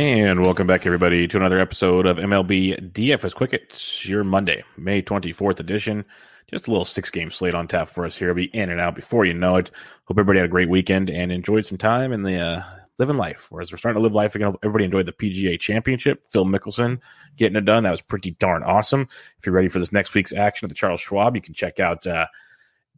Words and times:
And 0.00 0.40
welcome 0.40 0.66
back, 0.66 0.86
everybody, 0.86 1.28
to 1.28 1.36
another 1.36 1.60
episode 1.60 2.06
of 2.06 2.16
MLB 2.16 2.90
DFS 2.94 3.34
Quick. 3.34 3.52
It's 3.52 4.08
your 4.08 4.24
Monday, 4.24 4.64
May 4.78 5.02
24th 5.02 5.60
edition. 5.60 6.06
Just 6.50 6.68
a 6.68 6.70
little 6.70 6.86
six 6.86 7.10
game 7.10 7.30
slate 7.30 7.54
on 7.54 7.68
tap 7.68 7.86
for 7.86 8.06
us 8.06 8.16
here. 8.16 8.28
We'll 8.28 8.46
be 8.46 8.56
in 8.58 8.70
and 8.70 8.80
out 8.80 8.94
before 8.94 9.26
you 9.26 9.34
know 9.34 9.56
it. 9.56 9.70
Hope 10.06 10.16
everybody 10.16 10.38
had 10.38 10.46
a 10.46 10.48
great 10.48 10.70
weekend 10.70 11.10
and 11.10 11.30
enjoyed 11.30 11.66
some 11.66 11.76
time 11.76 12.14
in 12.14 12.22
the 12.22 12.38
uh, 12.38 12.62
living 12.96 13.18
life. 13.18 13.48
Whereas 13.50 13.70
we're 13.70 13.76
starting 13.76 14.00
to 14.00 14.02
live 14.02 14.14
life 14.14 14.34
again, 14.34 14.56
everybody 14.62 14.86
enjoyed 14.86 15.04
the 15.04 15.12
PGA 15.12 15.60
Championship. 15.60 16.24
Phil 16.30 16.46
Mickelson 16.46 16.98
getting 17.36 17.56
it 17.56 17.66
done. 17.66 17.82
That 17.82 17.90
was 17.90 18.00
pretty 18.00 18.30
darn 18.30 18.62
awesome. 18.62 19.06
If 19.38 19.44
you're 19.44 19.54
ready 19.54 19.68
for 19.68 19.80
this 19.80 19.92
next 19.92 20.14
week's 20.14 20.32
action 20.32 20.64
at 20.64 20.70
the 20.70 20.74
Charles 20.76 21.02
Schwab, 21.02 21.36
you 21.36 21.42
can 21.42 21.52
check 21.52 21.78
out 21.78 22.06
uh, 22.06 22.26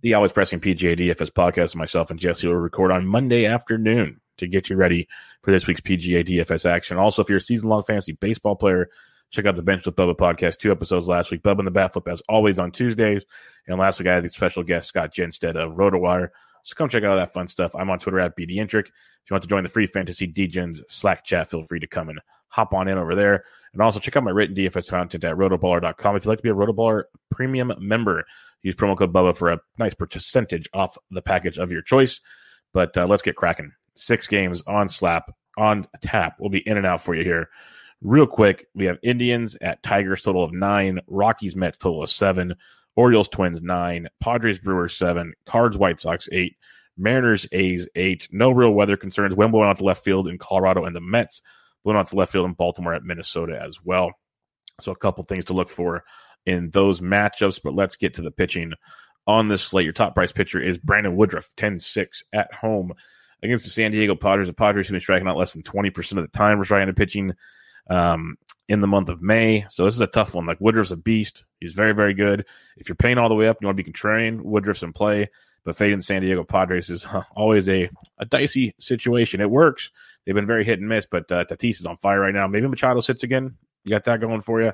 the 0.02 0.14
Always 0.14 0.32
Pressing 0.32 0.60
PGA 0.60 0.98
DFS 0.98 1.30
podcast. 1.30 1.76
Myself 1.76 2.10
and 2.10 2.18
Jesse 2.18 2.46
will 2.46 2.56
record 2.56 2.90
on 2.90 3.06
Monday 3.06 3.46
afternoon 3.46 4.20
to 4.36 4.48
get 4.48 4.68
you 4.68 4.76
ready 4.76 5.08
for 5.42 5.52
this 5.52 5.66
week's 5.66 5.80
PGA 5.80 6.26
DFS 6.26 6.68
action. 6.68 6.98
Also, 6.98 7.22
if 7.22 7.28
you're 7.28 7.38
a 7.38 7.40
season 7.40 7.70
long 7.70 7.82
fantasy 7.82 8.12
baseball 8.12 8.56
player, 8.56 8.90
check 9.30 9.46
out 9.46 9.54
the 9.54 9.62
Bench 9.62 9.86
with 9.86 9.94
Bubba 9.94 10.16
podcast. 10.16 10.58
Two 10.58 10.72
episodes 10.72 11.08
last 11.08 11.30
week. 11.30 11.42
Bubba 11.42 11.58
and 11.60 11.68
the 11.68 11.72
Bat 11.72 11.92
Flip, 11.92 12.08
as 12.08 12.20
always, 12.28 12.58
on 12.58 12.72
Tuesdays. 12.72 13.24
And 13.68 13.78
last 13.78 14.00
week, 14.00 14.08
I 14.08 14.14
had 14.14 14.24
the 14.24 14.28
special 14.28 14.64
guest, 14.64 14.88
Scott 14.88 15.14
Jenstad 15.14 15.56
of 15.56 15.76
RotoWire. 15.76 16.30
So 16.64 16.74
come 16.74 16.88
check 16.88 17.04
out 17.04 17.10
all 17.10 17.16
that 17.16 17.32
fun 17.32 17.46
stuff. 17.46 17.74
I'm 17.76 17.90
on 17.90 18.00
Twitter 18.00 18.20
at 18.20 18.36
BDintric. 18.36 18.86
If 18.86 19.30
you 19.30 19.34
want 19.34 19.42
to 19.42 19.48
join 19.48 19.62
the 19.62 19.68
free 19.68 19.86
fantasy 19.86 20.26
Degens 20.26 20.82
Slack 20.88 21.24
chat, 21.24 21.48
feel 21.48 21.64
free 21.64 21.80
to 21.80 21.86
come 21.86 22.08
and 22.08 22.20
hop 22.48 22.74
on 22.74 22.88
in 22.88 22.98
over 22.98 23.14
there. 23.14 23.44
And 23.72 23.80
also 23.80 24.00
check 24.00 24.16
out 24.16 24.24
my 24.24 24.30
written 24.32 24.54
DFS 24.54 24.90
content 24.90 25.24
at 25.24 25.36
rotoballer.com. 25.36 26.16
If 26.16 26.24
you'd 26.24 26.28
like 26.28 26.38
to 26.38 26.42
be 26.42 26.50
a 26.50 26.54
Rotoballer 26.54 27.04
premium 27.30 27.72
member, 27.78 28.24
use 28.62 28.74
promo 28.74 28.96
code 28.96 29.12
Bubba 29.12 29.36
for 29.36 29.50
a 29.50 29.60
nice 29.78 29.94
percentage 29.94 30.68
off 30.72 30.96
the 31.10 31.22
package 31.22 31.58
of 31.58 31.72
your 31.72 31.82
choice. 31.82 32.20
But 32.72 32.96
uh, 32.96 33.06
let's 33.06 33.22
get 33.22 33.36
cracking 33.36 33.72
six 33.94 34.26
games 34.26 34.62
on 34.66 34.88
slap 34.88 35.34
on 35.58 35.86
tap. 36.00 36.36
We'll 36.38 36.50
be 36.50 36.66
in 36.66 36.76
and 36.76 36.86
out 36.86 37.00
for 37.00 37.14
you 37.14 37.24
here. 37.24 37.48
Real 38.00 38.26
quick, 38.26 38.66
we 38.74 38.84
have 38.86 38.98
Indians 39.02 39.56
at 39.60 39.82
Tigers 39.82 40.22
total 40.22 40.42
of 40.42 40.52
nine, 40.52 40.98
Rockies 41.06 41.54
Mets 41.54 41.78
total 41.78 42.02
of 42.02 42.10
seven, 42.10 42.54
Orioles 42.96 43.28
Twins 43.28 43.62
nine, 43.62 44.08
Padres 44.20 44.58
Brewers 44.58 44.96
seven, 44.96 45.34
Cards 45.46 45.78
White 45.78 46.00
Sox 46.00 46.28
eight, 46.32 46.56
Mariners 46.96 47.46
A's 47.52 47.86
eight. 47.94 48.28
No 48.32 48.50
real 48.50 48.72
weather 48.72 48.96
concerns. 48.96 49.34
Wind 49.34 49.52
blowing 49.52 49.68
out 49.68 49.78
to 49.78 49.84
left 49.84 50.04
field 50.04 50.28
in 50.28 50.38
Colorado, 50.38 50.84
and 50.84 50.96
the 50.96 51.00
Mets 51.00 51.42
blowing 51.84 51.98
out 51.98 52.08
to 52.08 52.16
left 52.16 52.32
field 52.32 52.46
in 52.46 52.54
Baltimore 52.54 52.94
at 52.94 53.04
Minnesota 53.04 53.60
as 53.62 53.84
well. 53.84 54.10
So 54.80 54.90
a 54.92 54.96
couple 54.96 55.22
things 55.24 55.44
to 55.46 55.52
look 55.52 55.68
for 55.68 56.02
in 56.46 56.70
those 56.70 57.00
matchups. 57.00 57.60
But 57.62 57.74
let's 57.74 57.96
get 57.96 58.14
to 58.14 58.22
the 58.22 58.30
pitching 58.30 58.72
on 59.26 59.48
this 59.48 59.62
slate. 59.62 59.84
Your 59.84 59.92
top 59.92 60.14
price 60.14 60.32
pitcher 60.32 60.60
is 60.60 60.78
Brandon 60.78 61.16
Woodruff, 61.16 61.54
10-6 61.56 62.22
at 62.32 62.52
home 62.52 62.92
against 63.42 63.64
the 63.64 63.70
San 63.70 63.90
Diego 63.90 64.14
Padres. 64.14 64.48
The 64.48 64.54
Padres 64.54 64.86
have 64.86 64.92
been 64.92 65.00
striking 65.00 65.28
out 65.28 65.36
less 65.36 65.52
than 65.52 65.62
20% 65.62 66.18
of 66.18 66.22
the 66.22 66.28
time 66.28 66.58
for 66.58 66.64
striking 66.64 66.88
and 66.88 66.96
pitching 66.96 67.32
um, 67.90 68.36
in 68.68 68.80
the 68.80 68.86
month 68.86 69.08
of 69.08 69.22
May. 69.22 69.66
So 69.68 69.84
this 69.84 69.94
is 69.94 70.00
a 70.00 70.06
tough 70.06 70.34
one. 70.34 70.46
Like 70.46 70.60
Woodruff's 70.60 70.90
a 70.90 70.96
beast. 70.96 71.44
He's 71.60 71.72
very, 71.72 71.92
very 71.92 72.14
good. 72.14 72.46
If 72.76 72.88
you're 72.88 72.96
paying 72.96 73.18
all 73.18 73.28
the 73.28 73.34
way 73.34 73.48
up, 73.48 73.58
you 73.60 73.66
want 73.66 73.76
to 73.76 73.82
be 73.82 73.90
contrarian, 73.90 74.40
Woodruff's 74.42 74.82
in 74.82 74.92
play. 74.92 75.30
But 75.64 75.76
fading 75.76 76.00
San 76.00 76.22
Diego 76.22 76.42
Padres 76.42 76.90
is 76.90 77.06
always 77.36 77.68
a, 77.68 77.88
a 78.18 78.24
dicey 78.24 78.74
situation. 78.80 79.40
It 79.40 79.50
works. 79.50 79.90
They've 80.24 80.34
been 80.34 80.46
very 80.46 80.64
hit 80.64 80.80
and 80.80 80.88
miss, 80.88 81.06
but 81.06 81.30
uh, 81.30 81.44
Tatis 81.44 81.80
is 81.80 81.86
on 81.86 81.96
fire 81.96 82.20
right 82.20 82.34
now. 82.34 82.46
Maybe 82.46 82.66
Machado 82.66 83.00
sits 83.00 83.22
again. 83.22 83.56
You 83.84 83.90
got 83.90 84.04
that 84.04 84.20
going 84.20 84.40
for 84.40 84.62
you 84.62 84.72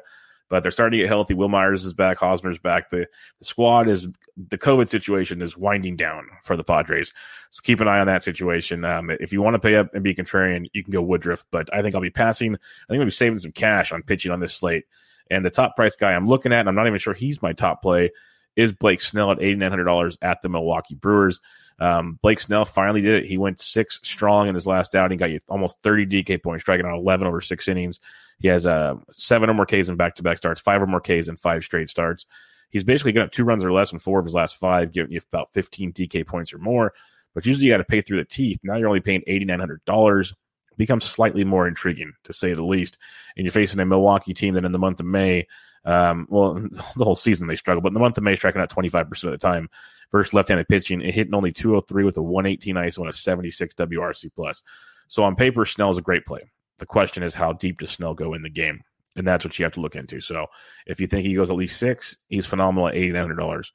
but 0.49 0.63
they're 0.63 0.73
starting 0.73 0.99
to 0.99 1.03
get 1.05 1.09
healthy. 1.09 1.35
Wil 1.35 1.49
Myers 1.49 1.85
is 1.85 1.95
back, 1.95 2.19
Hosmer's 2.19 2.59
back. 2.59 2.91
The, 2.91 3.07
the 3.39 3.45
squad 3.45 3.89
is 3.89 4.09
the 4.37 4.59
COVID 4.59 4.89
situation 4.89 5.43
is 5.43 5.57
winding 5.57 5.97
down 5.97 6.29
for 6.43 6.57
the 6.57 6.65
Padres. 6.65 7.13
So 7.51 7.63
keep 7.63 7.81
an 7.81 7.89
eye 7.89 7.99
on 7.99 8.07
that 8.07 8.23
situation. 8.23 8.85
Um, 8.85 9.11
if 9.11 9.33
you 9.33 9.43
want 9.43 9.55
to 9.55 9.61
pay 9.61 9.77
up 9.77 9.95
and 9.95 10.03
be 10.03 10.15
contrarian, 10.15 10.69
you 10.73 10.83
can 10.83 10.93
go 10.93 11.03
Woodruff, 11.03 11.45
but 11.51 11.73
I 11.75 11.83
think 11.83 11.95
I'll 11.95 12.01
be 12.01 12.11
passing. 12.11 12.55
I 12.55 12.93
think 12.93 13.01
I'll 13.01 13.07
be 13.07 13.11
saving 13.11 13.39
some 13.39 13.53
cash 13.53 13.93
on 13.93 14.03
pitching 14.03 14.33
on 14.33 14.41
this 14.41 14.55
slate. 14.55 14.85
And 15.31 15.45
the 15.45 15.51
top 15.51 15.77
price 15.77 15.97
guy 15.97 16.13
I'm 16.13 16.27
looking 16.27 16.53
at, 16.53 16.61
and 16.61 16.69
I'm 16.69 16.75
not 16.75 16.87
even 16.87 16.99
sure 16.99 17.15
he's 17.15 17.43
my 17.43 17.53
top 17.53 17.83
play, 17.83 18.11
is 18.57 18.73
Blake 18.73 19.01
Snell 19.01 19.31
at 19.31 19.39
$8,900 19.39 20.17
at 20.23 20.43
the 20.43 20.49
Milwaukee 20.49 20.95
Brewers. 20.95 21.41
Um, 21.81 22.19
Blake 22.23 22.41
Snell 22.41 22.65
finally 22.65 23.01
did 23.01 23.23
it. 23.23 23.27
He 23.27 23.39
went 23.39 23.61
six 23.61 24.01
strong 24.03 24.49
in 24.49 24.55
his 24.55 24.67
last 24.67 24.97
outing, 24.97 25.17
He 25.17 25.21
got 25.21 25.31
you 25.31 25.39
almost 25.49 25.81
30 25.83 26.07
DK 26.07 26.43
points, 26.43 26.65
striking 26.65 26.87
out 26.87 26.97
11 26.97 27.27
over 27.27 27.41
six 27.41 27.69
innings. 27.69 28.01
He 28.39 28.49
has 28.49 28.67
uh, 28.67 28.95
seven 29.11 29.51
or 29.51 29.55
more 29.55 29.67
Ks 29.67 29.89
in 29.89 29.97
back 29.97 30.15
to 30.17 30.23
back 30.23 30.39
starts, 30.39 30.61
five 30.61 30.81
or 30.81 30.87
more 30.87 31.01
Ks 31.01 31.29
in 31.29 31.37
five 31.37 31.65
straight 31.65 31.89
starts. 31.89 32.27
He's 32.71 32.85
basically 32.85 33.13
got 33.13 33.33
two 33.33 33.45
runs 33.45 33.65
or 33.65 33.73
less 33.73 33.93
in 33.93 33.99
four 33.99 34.19
of 34.19 34.27
his 34.27 34.35
last 34.35 34.57
five, 34.57 34.93
giving 34.93 35.13
you 35.13 35.21
about 35.33 35.53
15 35.55 35.93
DK 35.93 36.27
points 36.27 36.53
or 36.53 36.59
more. 36.59 36.93
But 37.35 37.47
usually 37.47 37.67
you 37.67 37.73
got 37.73 37.79
to 37.79 37.85
pay 37.85 38.01
through 38.01 38.19
the 38.19 38.25
teeth. 38.25 38.59
Now 38.63 38.77
you're 38.77 38.89
only 38.89 39.01
paying 39.01 39.23
$8,900. 39.27 40.35
Becomes 40.77 41.05
slightly 41.05 41.45
more 41.45 41.67
intriguing, 41.67 42.13
to 42.25 42.33
say 42.33 42.53
the 42.53 42.65
least. 42.65 42.99
And 43.37 43.45
you're 43.45 43.53
facing 43.53 43.81
a 43.81 43.87
Milwaukee 43.87 44.35
team 44.35 44.55
that 44.55 44.65
in 44.65 44.73
the 44.73 44.79
month 44.79 45.01
of 45.01 45.07
May, 45.07 45.47
um, 45.85 46.27
well, 46.31 46.55
the 46.97 47.05
whole 47.05 47.15
season 47.15 47.49
they 47.49 47.57
struggle, 47.57 47.81
but 47.81 47.89
in 47.89 47.95
the 47.95 48.01
month 48.01 48.19
of 48.19 48.25
May, 48.25 48.37
striking 48.37 48.61
out 48.61 48.71
25% 48.71 49.25
of 49.25 49.31
the 49.33 49.39
time 49.39 49.69
versus 50.13 50.35
left-handed 50.35 50.69
pitching, 50.69 51.01
it 51.01 51.15
hitting 51.15 51.35
only 51.35 51.53
203 51.53 52.05
with 52.05 52.17
a 52.17 52.23
118 52.23 52.77
ISO 52.77 52.99
and 52.99 53.09
a 53.09 53.13
76 53.13 53.75
WRC 53.75 54.31
plus. 54.35 54.63
So 55.09 55.25
on 55.25 55.37
paper, 55.37 55.65
Snell 55.65 55.91
is 55.91 55.99
a 55.99 56.03
great 56.03 56.27
play. 56.27 56.51
The 56.79 56.87
question 56.87 57.23
is, 57.23 57.35
how 57.35 57.53
deep 57.53 57.79
does 57.79 57.91
Snell 57.91 58.15
go 58.15 58.35
in 58.35 58.43
the 58.43 58.51
game? 58.51 58.83
And 59.17 59.27
that's 59.27 59.45
what 59.45 59.59
you 59.59 59.65
have 59.65 59.73
to 59.73 59.81
look 59.81 59.97
into. 59.97 60.21
So 60.21 60.47
if 60.87 61.01
you 61.01 61.07
think 61.07 61.27
he 61.27 61.35
goes 61.35 61.51
at 61.51 61.57
least 61.57 61.79
six, 61.79 62.17
he's 62.29 62.47
phenomenal 62.47 62.89
at 62.89 62.95
$8,900. 62.95 63.71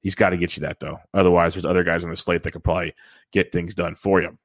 He's 0.00 0.14
got 0.14 0.30
to 0.30 0.36
get 0.36 0.56
you 0.56 0.62
that, 0.62 0.80
though. 0.80 0.98
Otherwise, 1.12 1.54
there's 1.54 1.66
other 1.66 1.84
guys 1.84 2.04
on 2.04 2.10
the 2.10 2.16
slate 2.16 2.42
that 2.44 2.52
could 2.52 2.64
probably 2.64 2.94
get 3.32 3.52
things 3.52 3.74
done 3.74 3.94
for 3.94 4.22
you. 4.22 4.38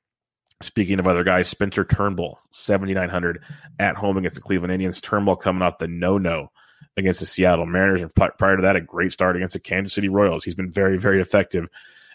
Speaking 0.62 1.00
of 1.00 1.08
other 1.08 1.24
guys, 1.24 1.48
Spencer 1.48 1.84
Turnbull, 1.84 2.40
7,900 2.52 3.44
at 3.80 3.96
home 3.96 4.18
against 4.18 4.36
the 4.36 4.42
Cleveland 4.42 4.74
Indians. 4.74 5.02
Turnbull 5.02 5.36
coming 5.36 5.62
off 5.62 5.78
the 5.78 5.88
no 5.88 6.18
no 6.18 6.52
against 6.98 7.20
the 7.20 7.26
Seattle 7.26 7.66
Mariners. 7.66 8.02
And 8.02 8.14
prior 8.14 8.56
to 8.56 8.62
that, 8.64 8.76
a 8.76 8.82
great 8.82 9.12
start 9.12 9.36
against 9.36 9.54
the 9.54 9.60
Kansas 9.60 9.94
City 9.94 10.10
Royals. 10.10 10.44
He's 10.44 10.56
been 10.56 10.72
very, 10.72 10.98
very 10.98 11.22
effective 11.22 11.68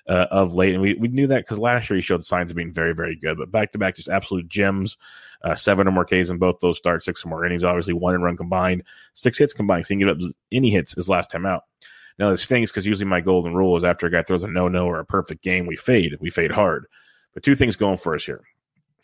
uh, 0.09 0.27
of 0.31 0.55
late. 0.55 0.73
And 0.73 0.83
we, 0.83 0.95
we 0.95 1.09
knew 1.09 1.27
that 1.29 1.45
because 1.45 1.59
last 1.59 1.91
year 1.91 1.97
he 1.97 2.03
showed 2.03 2.25
signs 2.25 2.51
of 2.51 2.57
being 2.57 2.73
very, 2.73 2.95
very 2.95 3.17
good. 3.17 3.37
But 3.39 3.51
back 3.51 3.73
to 3.73 3.79
back, 3.79 3.97
just 3.97 4.09
absolute 4.09 4.49
gems. 4.49 4.97
Uh, 5.47 5.55
seven 5.55 5.87
or 5.87 5.93
more 5.93 6.05
Ks 6.05 6.29
in 6.29 6.39
both 6.39 6.59
those 6.59 6.77
starts, 6.77 7.05
six 7.05 7.25
or 7.25 7.29
more 7.29 7.47
innings, 7.47 7.63
obviously 7.63 7.95
one 7.95 8.17
and 8.17 8.25
run 8.25 8.37
combined, 8.37 8.83
six 9.15 9.39
hits 9.39 9.53
combined. 9.53 9.87
So 9.87 9.95
he 9.95 10.01
can 10.01 10.09
give 10.09 10.17
up 10.17 10.33
any 10.51 10.71
hits 10.71 10.95
his 10.95 11.09
last 11.09 11.31
time 11.31 11.47
out. 11.47 11.63
Now, 12.19 12.31
it 12.31 12.39
stings 12.39 12.73
because 12.73 12.85
usually 12.85 13.07
my 13.07 13.21
golden 13.21 13.55
rule 13.55 13.77
is 13.77 13.85
after 13.85 14.09
a 14.09 14.11
guy 14.11 14.23
throws 14.23 14.43
a 14.43 14.49
no 14.49 14.67
no 14.67 14.87
or 14.87 14.99
a 14.99 15.05
perfect 15.05 15.45
game, 15.45 15.67
we 15.67 15.77
fade. 15.77 16.17
We 16.19 16.31
fade 16.31 16.51
hard. 16.51 16.87
But 17.33 17.45
two 17.45 17.55
things 17.55 17.77
going 17.77 17.97
for 17.97 18.17
us 18.17 18.25
here 18.25 18.43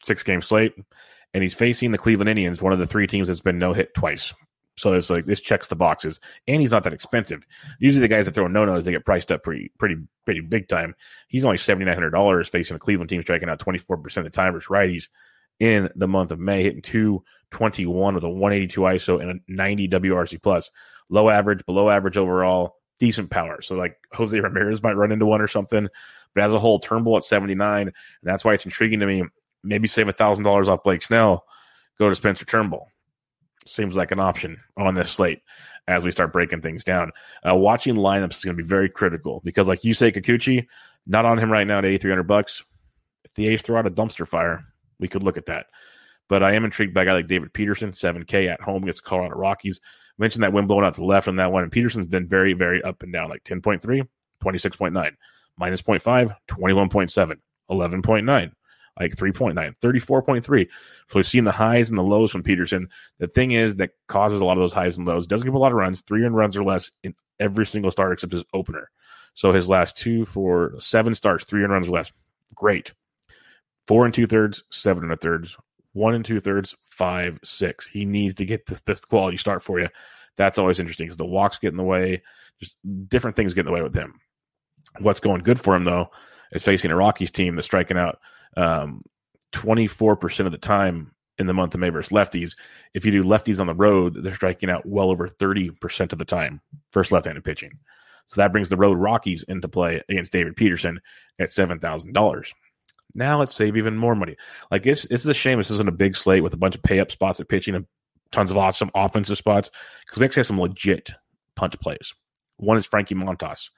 six 0.03 0.25
game 0.25 0.43
slate, 0.43 0.75
and 1.33 1.45
he's 1.45 1.55
facing 1.55 1.93
the 1.93 1.99
Cleveland 1.99 2.29
Indians, 2.31 2.61
one 2.61 2.73
of 2.73 2.81
the 2.81 2.89
three 2.89 3.07
teams 3.07 3.29
that's 3.29 3.41
been 3.41 3.59
no 3.59 3.73
hit 3.73 3.95
twice. 3.95 4.35
So 4.77 4.95
it's 4.95 5.11
like 5.11 5.27
this 5.27 5.41
checks 5.41 5.69
the 5.69 5.77
boxes, 5.77 6.19
and 6.49 6.61
he's 6.61 6.73
not 6.73 6.83
that 6.83 6.93
expensive. 6.93 7.47
Usually, 7.79 8.01
the 8.01 8.13
guys 8.13 8.25
that 8.25 8.35
throw 8.35 8.49
no 8.49 8.65
nos 8.65 8.85
they 8.85 8.91
get 8.91 9.05
priced 9.05 9.31
up 9.31 9.45
pretty, 9.45 9.71
pretty, 9.79 9.97
pretty 10.25 10.41
big 10.41 10.67
time. 10.67 10.97
He's 11.29 11.45
only 11.45 11.59
seventy 11.59 11.85
nine 11.85 11.95
hundred 11.95 12.11
dollars 12.11 12.49
facing 12.49 12.75
a 12.75 12.81
Cleveland 12.81 13.11
team 13.11 13.23
striking 13.23 13.49
out 13.49 13.61
twenty 13.61 13.79
four 13.79 13.99
percent 13.99 14.27
of 14.27 14.33
the 14.33 14.37
time 14.37 14.55
versus 14.55 14.69
righties 14.69 15.09
in 15.63 15.89
the 15.95 16.09
month 16.09 16.33
of 16.33 16.41
May, 16.41 16.65
hitting 16.65 16.83
two 16.83 17.23
twenty 17.53 17.87
one 17.87 18.17
with 18.17 18.25
a 18.25 18.29
one 18.29 18.53
eighty 18.53 18.67
two 18.67 18.81
ISO 18.81 19.23
and 19.23 19.31
a 19.31 19.35
ninety 19.47 19.87
WRC 19.87 20.43
plus. 20.43 20.73
Low 21.09 21.29
average, 21.29 21.65
below 21.67 21.89
average 21.89 22.17
overall, 22.17 22.79
decent 22.99 23.31
power. 23.31 23.63
So 23.63 23.77
like 23.77 23.97
Jose 24.13 24.39
Ramirez 24.39 24.83
might 24.83 24.97
run 24.97 25.13
into 25.13 25.25
one 25.25 25.41
or 25.41 25.47
something, 25.47 25.89
but 26.35 26.43
as 26.43 26.53
a 26.53 26.59
whole, 26.59 26.81
Turnbull 26.81 27.17
at 27.17 27.23
seventy 27.23 27.55
nine, 27.55 27.87
and 27.87 27.95
that's 28.25 28.45
why 28.45 28.55
it's 28.55 28.65
intriguing 28.65 28.99
to 28.99 29.07
me. 29.07 29.23
Maybe 29.63 29.87
save 29.87 30.09
a 30.09 30.13
thousand 30.13 30.43
dollars 30.43 30.69
off 30.69 30.83
Blake 30.83 31.05
Snell, 31.05 31.45
go 31.97 32.09
to 32.09 32.17
Spencer 32.17 32.45
Turnbull 32.45 32.89
seems 33.65 33.95
like 33.95 34.11
an 34.11 34.19
option 34.19 34.59
on 34.77 34.95
this 34.95 35.13
slate. 35.13 35.41
as 35.87 36.05
we 36.05 36.11
start 36.11 36.33
breaking 36.33 36.61
things 36.61 36.83
down. 36.85 37.13
Uh, 37.49 37.55
watching 37.55 37.95
lineups 37.95 38.35
is 38.35 38.45
going 38.45 38.57
to 38.57 38.63
be 38.63 38.69
very 38.69 38.89
critical 38.89 39.41
because, 39.45 39.69
like 39.69 39.85
you 39.85 39.95
say, 39.95 40.11
Kikuchi, 40.11 40.67
not 41.07 41.25
on 41.25 41.39
him 41.39 41.51
right 41.51 41.67
now 41.67 41.79
at 41.79 41.85
8,300 41.85 42.23
bucks. 42.25 42.65
If 43.25 43.35
the 43.35 43.49
A's 43.49 43.63
throw 43.63 43.79
out 43.79 43.87
a 43.87 43.91
dumpster 43.91 44.27
fire, 44.27 44.65
we 44.99 45.09
could 45.09 45.23
look 45.23 45.37
at 45.37 45.47
that. 45.47 45.67
But 46.29 46.43
I 46.43 46.55
am 46.55 46.65
intrigued 46.65 46.95
by 46.95 47.03
a 47.03 47.05
guy 47.05 47.13
like 47.13 47.29
David 47.29 47.53
Peterson, 47.53 47.91
7K 47.91 48.51
at 48.51 48.61
home 48.61 48.83
against 48.83 49.05
Colorado 49.05 49.37
Rockies. 49.37 49.81
mentioned 50.19 50.43
that 50.45 50.53
wind 50.53 50.69
blowing 50.69 50.85
out 50.85 50.95
to 50.95 51.01
the 51.01 51.07
left 51.07 51.29
on 51.29 51.37
that 51.37 51.53
one. 51.53 51.63
And 51.63 51.73
Peterson's 51.73 52.07
been 52.07 52.29
very, 52.29 52.53
very 52.53 52.83
up 52.83 53.03
and 53.03 53.13
down, 53.13 53.29
like 53.29 53.45
10.3, 53.45 53.81
26.9, 54.43 55.13
minus 55.59 55.83
0.5, 55.83 56.37
21.7, 56.49 57.37
11.9 57.71 58.53
like 59.01 59.15
3.9, 59.17 59.55
34.3. 59.79 60.69
So 61.09 61.19
we've 61.19 61.27
seen 61.27 61.45
the 61.45 61.53
highs 61.53 61.89
and 61.89 61.99
the 61.99 62.03
lows 62.03 62.31
from 62.31 62.43
Peterson. 62.43 62.89
The 63.19 63.27
thing 63.27 63.53
is 63.53 63.77
that 63.77 63.91
causes 64.07 64.41
a 64.41 64.45
lot 64.45 64.57
of 64.57 64.63
those 64.63 64.73
highs 64.73 64.99
and 64.99 65.07
lows. 65.07 65.27
Doesn't 65.27 65.47
give 65.47 65.55
a 65.55 65.59
lot 65.59 65.73
of 65.73 65.79
runs, 65.79 66.03
three 66.03 66.27
and 66.27 66.37
runs 66.37 66.57
or 66.57 66.65
less 66.65 66.91
in 67.03 67.15
every 67.41 67.67
single 67.67 67.91
start 67.91 68.13
except 68.13 68.33
his 68.33 68.45
opener. 68.53 68.91
So 69.35 69.53
his 69.53 69.69
last 69.69 69.97
two 69.97 70.25
for 70.25 70.75
seven 70.79 71.15
starts, 71.15 71.45
three 71.45 71.63
and 71.63 71.73
runs 71.73 71.89
or 71.89 71.93
less. 71.93 72.13
Great. 72.55 72.93
Four 73.87 74.05
and 74.05 74.15
two 74.15 74.27
thirds, 74.27 74.63
seven 74.71 75.05
and 75.05 75.13
a 75.13 75.17
thirds, 75.17 75.57
one 75.93 76.15
and 76.15 76.25
two 76.25 76.41
thirds, 76.41 76.75
five, 76.83 77.39
six. 77.43 77.87
He 77.87 78.05
needs 78.05 78.35
to 78.37 78.45
get 78.45 78.67
this 78.67 78.81
this 78.81 79.05
quality 79.05 79.37
start 79.37 79.63
for 79.63 79.81
you. 79.81 79.89
That's 80.37 80.59
always 80.59 80.81
interesting 80.81 81.07
because 81.07 81.17
the 81.17 81.27
walks 81.27 81.59
get 81.59 81.73
in 81.73 81.77
the 81.77 81.83
way, 81.83 82.23
just 82.61 82.79
different 83.09 83.37
things 83.37 83.55
get 83.55 83.63
in 83.63 83.67
the 83.67 83.73
way 83.73 83.83
with 83.83 83.95
him. 83.95 84.21
What's 85.01 85.21
going 85.21 85.43
good 85.43 85.61
for 85.61 85.75
him 85.75 85.85
though 85.85 86.11
is 86.53 86.65
facing 86.65 86.91
a 86.91 86.97
Rockies 86.97 87.31
team 87.31 87.55
that's 87.55 87.67
striking 87.67 87.99
out 87.99 88.19
um, 88.57 89.03
24% 89.53 90.47
of 90.47 90.53
the 90.53 90.59
time 90.59 91.13
in 91.39 91.47
the 91.47 91.55
month 91.55 91.75
of 91.75 91.81
May 91.81 91.89
versus 91.89 92.13
lefties. 92.13 92.57
If 92.95 93.05
you 93.05 93.13
do 93.13 93.25
lefties 93.25 93.61
on 93.61 93.67
the 93.67 93.75
road, 93.75 94.23
they're 94.23 94.35
striking 94.35 94.71
out 94.71 94.87
well 94.87 95.11
over 95.11 95.29
30% 95.29 96.13
of 96.13 96.19
the 96.19 96.25
time 96.25 96.61
versus 96.93 97.13
left 97.13 97.27
handed 97.27 97.45
pitching. 97.45 97.79
So 98.27 98.41
that 98.41 98.53
brings 98.53 98.69
the 98.69 98.77
road 98.77 98.99
Rockies 98.99 99.43
into 99.45 99.69
play 99.69 100.03
against 100.09 100.33
David 100.33 100.57
Peterson 100.57 101.01
at 101.39 101.49
$7,000. 101.49 102.53
Now 103.15 103.39
let's 103.39 103.55
save 103.55 103.77
even 103.77 103.97
more 103.97 104.15
money. 104.15 104.37
Like 104.71 104.83
this, 104.83 105.03
this 105.03 105.23
is 105.23 105.29
a 105.29 105.35
shame. 105.35 105.59
This 105.59 105.71
isn't 105.71 105.89
a 105.89 105.93
big 105.93 106.17
slate 106.17 106.43
with 106.43 106.55
a 106.55 106.59
bunch 106.59 106.75
of 106.75 106.83
pay 106.83 107.01
up 107.01 107.11
spots 107.11 107.41
at 107.41 107.49
pitching 107.49 107.75
and 107.75 107.87
tons 108.31 108.51
of 108.51 108.59
awesome 108.59 108.91
offensive 108.95 109.39
spots 109.39 109.71
because 110.05 110.19
we 110.19 110.25
actually 110.25 110.41
have 110.41 110.47
some 110.47 110.61
legit 110.61 111.13
punch 111.55 111.79
plays. 111.81 112.15
One 112.57 112.77
is 112.77 112.87
Frankie 112.87 113.15
Montas, 113.15 113.71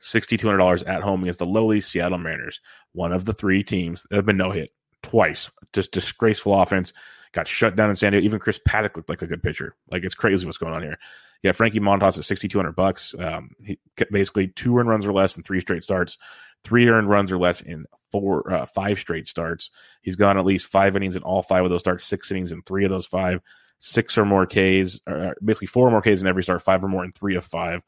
$6,200 0.00 0.88
at 0.88 1.02
home 1.02 1.22
against 1.22 1.38
the 1.38 1.46
lowly 1.46 1.80
Seattle 1.80 2.18
Mariners, 2.18 2.60
one 2.92 3.12
of 3.12 3.24
the 3.24 3.32
three 3.32 3.62
teams 3.62 4.04
that 4.08 4.16
have 4.16 4.26
been 4.26 4.36
no 4.36 4.50
hit 4.50 4.70
twice. 5.02 5.50
Just 5.72 5.92
disgraceful 5.92 6.60
offense. 6.60 6.92
Got 7.32 7.46
shut 7.46 7.76
down 7.76 7.90
in 7.90 7.96
San 7.96 8.12
Diego. 8.12 8.24
Even 8.24 8.38
Chris 8.38 8.60
Paddack 8.66 8.96
looked 8.96 9.10
like 9.10 9.22
a 9.22 9.26
good 9.26 9.42
pitcher. 9.42 9.74
Like 9.90 10.02
it's 10.02 10.14
crazy 10.14 10.46
what's 10.46 10.58
going 10.58 10.72
on 10.72 10.82
here. 10.82 10.98
Yeah, 11.42 11.52
Frankie 11.52 11.78
Montas 11.78 12.18
at 12.18 12.24
6,200 12.24 12.74
bucks. 12.74 13.14
Um, 13.18 13.50
he 13.64 13.78
basically 14.10 14.48
two 14.48 14.74
run 14.74 14.88
runs 14.88 15.06
or 15.06 15.12
less 15.12 15.36
in 15.36 15.42
three 15.42 15.60
straight 15.60 15.84
starts, 15.84 16.18
three 16.64 16.88
earned 16.88 17.08
runs 17.08 17.32
or 17.32 17.38
less 17.38 17.60
in 17.60 17.86
four, 18.10 18.52
uh, 18.52 18.66
five 18.66 18.98
straight 18.98 19.26
starts. 19.26 19.70
He's 20.02 20.16
gone 20.16 20.38
at 20.38 20.44
least 20.44 20.70
five 20.70 20.96
innings 20.96 21.16
in 21.16 21.22
all 21.22 21.42
five 21.42 21.64
of 21.64 21.70
those 21.70 21.80
starts, 21.80 22.04
six 22.04 22.30
innings 22.30 22.52
in 22.52 22.62
three 22.62 22.84
of 22.84 22.90
those 22.90 23.06
five, 23.06 23.40
six 23.80 24.18
or 24.18 24.24
more 24.24 24.46
Ks, 24.46 25.00
or 25.06 25.36
basically 25.44 25.66
four 25.66 25.88
or 25.88 25.90
more 25.90 26.02
Ks 26.02 26.20
in 26.20 26.26
every 26.26 26.42
start, 26.42 26.62
five 26.62 26.82
or 26.82 26.88
more 26.88 27.04
in 27.04 27.12
three 27.12 27.36
of 27.36 27.44
five. 27.44 27.82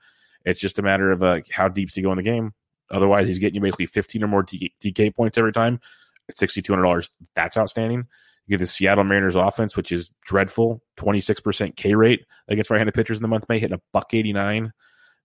It's 0.45 0.61
just 0.61 0.79
a 0.79 0.83
matter 0.83 1.11
of 1.11 1.23
uh, 1.23 1.41
how 1.51 1.69
deep 1.69 1.89
does 1.89 1.95
he 1.95 2.03
go 2.03 2.13
in 2.13 2.17
the 2.17 2.23
game. 2.23 2.55
Otherwise, 2.91 3.27
he's 3.27 3.39
getting 3.39 3.57
you 3.57 3.61
basically 3.61 3.87
15 3.87 4.25
or 4.25 4.29
more 4.29 4.43
DK 4.43 5.15
points 5.15 5.39
every 5.39 5.53
time 5.53 5.81
at 6.29 6.37
$6,200. 6.37 7.09
That's 7.35 7.57
outstanding. 7.57 8.07
You 8.47 8.57
get 8.57 8.65
the 8.65 8.67
Seattle 8.67 9.05
Mariners 9.05 9.37
offense, 9.37 9.77
which 9.77 9.93
is 9.93 10.11
dreadful, 10.25 10.83
26% 10.97 11.77
K 11.77 11.95
rate 11.95 12.25
against 12.49 12.71
right-handed 12.71 12.95
pitchers 12.95 13.19
in 13.19 13.23
the 13.23 13.29
month 13.29 13.49
May, 13.49 13.61
hitting 13.61 13.77
a 13.77 13.81
buck 13.93 14.13
89 14.13 14.73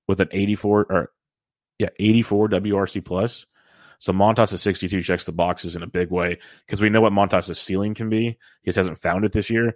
with 0.07 0.19
an 0.19 0.27
84 0.31 0.85
or 0.89 1.11
yeah, 1.79 1.89
84 1.99 2.49
WRC 2.49 3.03
plus. 3.03 3.45
So 3.99 4.11
Montas 4.13 4.53
at 4.53 4.59
62 4.59 5.01
checks 5.01 5.23
the 5.23 5.31
boxes 5.31 5.75
in 5.75 5.83
a 5.83 5.87
big 5.87 6.11
way 6.11 6.37
because 6.65 6.81
we 6.81 6.89
know 6.89 7.01
what 7.01 7.13
Montas' 7.13 7.55
ceiling 7.55 7.93
can 7.93 8.09
be. 8.09 8.37
He 8.61 8.65
just 8.65 8.77
hasn't 8.77 8.99
found 8.99 9.25
it 9.25 9.31
this 9.31 9.49
year. 9.49 9.75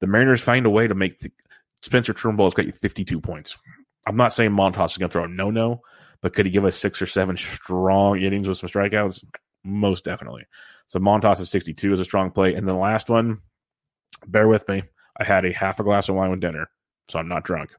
The 0.00 0.06
Mariners 0.06 0.42
find 0.42 0.66
a 0.66 0.70
way 0.70 0.86
to 0.86 0.94
make 0.94 1.20
the, 1.20 1.32
Spencer 1.82 2.12
Turnbull 2.12 2.46
has 2.46 2.54
got 2.54 2.66
you 2.66 2.72
52 2.72 3.20
points. 3.20 3.56
I'm 4.06 4.16
not 4.16 4.32
saying 4.32 4.50
Montas 4.50 4.92
is 4.92 4.98
going 4.98 5.08
to 5.08 5.12
throw 5.12 5.24
a 5.24 5.28
no 5.28 5.50
no, 5.50 5.82
but 6.20 6.32
could 6.32 6.46
he 6.46 6.52
give 6.52 6.64
us 6.64 6.76
six 6.76 7.00
or 7.00 7.06
seven 7.06 7.36
strong 7.36 8.20
innings 8.20 8.48
with 8.48 8.58
some 8.58 8.68
strikeouts? 8.68 9.24
Most 9.64 10.04
definitely. 10.04 10.44
So 10.86 10.98
Montas 10.98 11.40
is 11.40 11.50
62 11.50 11.92
is 11.92 12.00
a 12.00 12.04
strong 12.04 12.30
play. 12.30 12.54
And 12.54 12.66
then 12.66 12.74
the 12.74 12.80
last 12.80 13.08
one, 13.08 13.40
bear 14.26 14.48
with 14.48 14.68
me. 14.68 14.82
I 15.18 15.24
had 15.24 15.44
a 15.44 15.52
half 15.52 15.80
a 15.80 15.84
glass 15.84 16.08
of 16.08 16.14
wine 16.14 16.30
with 16.30 16.40
dinner, 16.40 16.68
so 17.08 17.18
I'm 17.18 17.28
not 17.28 17.44
drunk. 17.44 17.70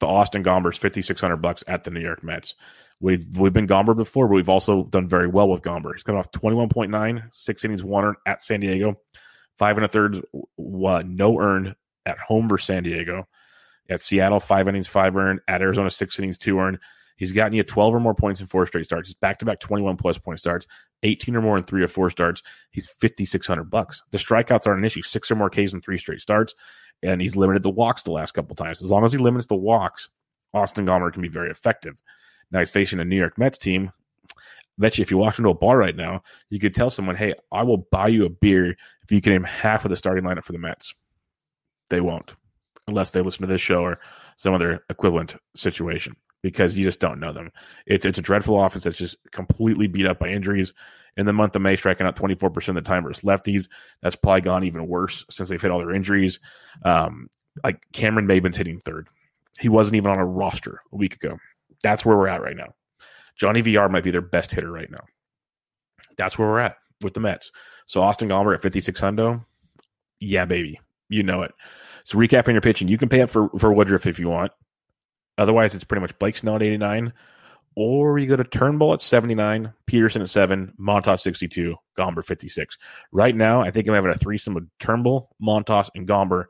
The 0.00 0.06
Austin 0.06 0.44
Gombers, 0.44 0.78
5600 0.78 1.36
bucks 1.36 1.64
at 1.66 1.84
the 1.84 1.90
New 1.90 2.00
York 2.00 2.22
Mets. 2.22 2.54
We've 3.00 3.26
we've 3.36 3.52
been 3.52 3.66
Gomber 3.66 3.96
before, 3.96 4.28
but 4.28 4.34
we've 4.34 4.48
also 4.48 4.84
done 4.84 5.08
very 5.08 5.28
well 5.28 5.48
with 5.48 5.62
Gomber. 5.62 5.92
He's 5.92 6.02
coming 6.02 6.18
off 6.18 6.32
21.9, 6.32 7.22
six 7.32 7.64
innings, 7.64 7.84
one 7.84 8.04
earned 8.04 8.16
at 8.26 8.42
San 8.42 8.60
Diego, 8.60 8.98
five 9.56 9.76
and 9.76 9.84
a 9.84 9.88
third, 9.88 10.16
uh, 10.16 11.02
no 11.06 11.40
earned 11.40 11.74
at 12.06 12.18
home 12.18 12.48
versus 12.48 12.66
San 12.66 12.82
Diego. 12.82 13.28
At 13.90 14.00
Seattle, 14.00 14.40
five 14.40 14.68
innings, 14.68 14.88
five 14.88 15.16
earned. 15.16 15.40
At 15.48 15.62
Arizona, 15.62 15.90
six 15.90 16.18
innings, 16.18 16.38
two 16.38 16.58
earned. 16.58 16.78
He's 17.16 17.32
gotten 17.32 17.52
you 17.52 17.64
12 17.64 17.94
or 17.94 18.00
more 18.00 18.14
points 18.14 18.40
in 18.40 18.46
four 18.46 18.64
straight 18.66 18.84
starts. 18.84 19.08
He's 19.08 19.14
back 19.14 19.40
to 19.40 19.44
back 19.44 19.58
21 19.58 19.96
plus 19.96 20.18
point 20.18 20.38
starts, 20.38 20.66
18 21.02 21.34
or 21.36 21.42
more 21.42 21.56
in 21.56 21.64
three 21.64 21.82
or 21.82 21.88
four 21.88 22.10
starts. 22.10 22.42
He's 22.70 22.88
5,600 22.88 23.64
bucks. 23.64 24.02
The 24.12 24.18
strikeouts 24.18 24.66
aren't 24.66 24.78
an 24.78 24.84
issue. 24.84 25.02
Six 25.02 25.30
or 25.30 25.34
more 25.34 25.50
Ks 25.50 25.72
in 25.72 25.80
three 25.80 25.98
straight 25.98 26.20
starts. 26.20 26.54
And 27.02 27.20
he's 27.20 27.36
limited 27.36 27.62
the 27.62 27.70
walks 27.70 28.02
the 28.02 28.10
last 28.10 28.32
couple 28.32 28.56
times. 28.56 28.82
As 28.82 28.90
long 28.90 29.04
as 29.04 29.12
he 29.12 29.18
limits 29.18 29.46
the 29.46 29.54
walks, 29.54 30.08
Austin 30.52 30.86
Gomber 30.86 31.12
can 31.12 31.22
be 31.22 31.28
very 31.28 31.50
effective. 31.50 32.00
Now 32.50 32.60
he's 32.60 32.70
facing 32.70 33.00
a 33.00 33.04
New 33.04 33.16
York 33.16 33.38
Mets 33.38 33.58
team. 33.58 33.92
I 34.36 34.40
bet 34.78 34.98
you 34.98 35.02
if 35.02 35.10
you 35.10 35.18
walked 35.18 35.38
into 35.38 35.50
a 35.50 35.54
bar 35.54 35.76
right 35.76 35.94
now, 35.94 36.22
you 36.50 36.58
could 36.58 36.74
tell 36.74 36.90
someone, 36.90 37.16
hey, 37.16 37.34
I 37.52 37.62
will 37.62 37.88
buy 37.90 38.08
you 38.08 38.24
a 38.24 38.30
beer 38.30 38.76
if 39.02 39.10
you 39.10 39.20
can 39.20 39.32
name 39.32 39.44
half 39.44 39.84
of 39.84 39.90
the 39.90 39.96
starting 39.96 40.24
lineup 40.24 40.44
for 40.44 40.52
the 40.52 40.58
Mets. 40.58 40.94
They 41.90 42.00
won't 42.00 42.34
unless 42.86 43.10
they 43.10 43.20
listen 43.20 43.42
to 43.42 43.46
this 43.46 43.60
show 43.60 43.82
or 43.82 44.00
some 44.36 44.54
other 44.54 44.82
equivalent 44.88 45.36
situation 45.54 46.16
because 46.42 46.76
you 46.76 46.84
just 46.84 47.00
don't 47.00 47.20
know 47.20 47.32
them. 47.32 47.50
It's 47.86 48.04
it's 48.04 48.18
a 48.18 48.22
dreadful 48.22 48.62
offense 48.62 48.84
that's 48.84 48.96
just 48.96 49.16
completely 49.32 49.86
beat 49.86 50.06
up 50.06 50.18
by 50.18 50.28
injuries. 50.28 50.72
In 51.16 51.26
the 51.26 51.32
month 51.32 51.56
of 51.56 51.62
May, 51.62 51.74
striking 51.74 52.06
out 52.06 52.14
24% 52.14 52.68
of 52.68 52.74
the 52.76 52.80
time 52.80 53.02
versus 53.02 53.24
lefties. 53.24 53.68
That's 54.02 54.14
probably 54.14 54.42
gone 54.42 54.62
even 54.62 54.86
worse 54.86 55.24
since 55.28 55.48
they've 55.48 55.60
hit 55.60 55.72
all 55.72 55.78
their 55.78 55.92
injuries. 55.94 56.38
Um, 56.84 57.28
like 57.64 57.80
Cameron 57.92 58.28
Maybin's 58.28 58.56
hitting 58.56 58.78
third. 58.78 59.08
He 59.58 59.68
wasn't 59.68 59.96
even 59.96 60.12
on 60.12 60.20
a 60.20 60.24
roster 60.24 60.80
a 60.92 60.96
week 60.96 61.16
ago. 61.16 61.38
That's 61.82 62.04
where 62.04 62.16
we're 62.16 62.28
at 62.28 62.42
right 62.42 62.56
now. 62.56 62.74
Johnny 63.34 63.62
VR 63.62 63.90
might 63.90 64.04
be 64.04 64.12
their 64.12 64.20
best 64.20 64.52
hitter 64.52 64.70
right 64.70 64.90
now. 64.90 65.04
That's 66.16 66.38
where 66.38 66.48
we're 66.48 66.60
at 66.60 66.76
with 67.02 67.14
the 67.14 67.20
Mets. 67.20 67.50
So 67.86 68.02
Austin 68.02 68.28
Gomber 68.28 68.54
at 68.54 68.62
56 68.62 69.00
hundo. 69.00 69.44
Yeah, 70.20 70.44
baby. 70.44 70.80
You 71.08 71.22
know 71.22 71.42
it. 71.42 71.52
So 72.04 72.18
recapping 72.18 72.52
your 72.52 72.60
pitching, 72.60 72.88
you 72.88 72.98
can 72.98 73.08
pay 73.08 73.22
up 73.22 73.30
for, 73.30 73.48
for 73.58 73.72
Woodruff 73.72 74.06
if 74.06 74.18
you 74.18 74.28
want. 74.28 74.52
Otherwise, 75.38 75.74
it's 75.74 75.84
pretty 75.84 76.02
much 76.02 76.18
Blake 76.18 76.36
Snell 76.36 76.56
at 76.56 76.62
89. 76.62 77.12
Or 77.76 78.18
you 78.18 78.26
go 78.26 78.34
to 78.34 78.42
Turnbull 78.42 78.92
at 78.92 79.00
79, 79.00 79.72
Peterson 79.86 80.20
at 80.20 80.28
7, 80.28 80.74
Montas 80.80 81.20
62, 81.20 81.76
Gomber 81.96 82.24
56. 82.24 82.76
Right 83.12 83.36
now, 83.36 83.62
I 83.62 83.70
think 83.70 83.86
I'm 83.86 83.94
having 83.94 84.10
a 84.10 84.16
threesome 84.16 84.54
with 84.54 84.68
Turnbull, 84.80 85.30
Montas, 85.40 85.88
and 85.94 86.08
Gomber, 86.08 86.46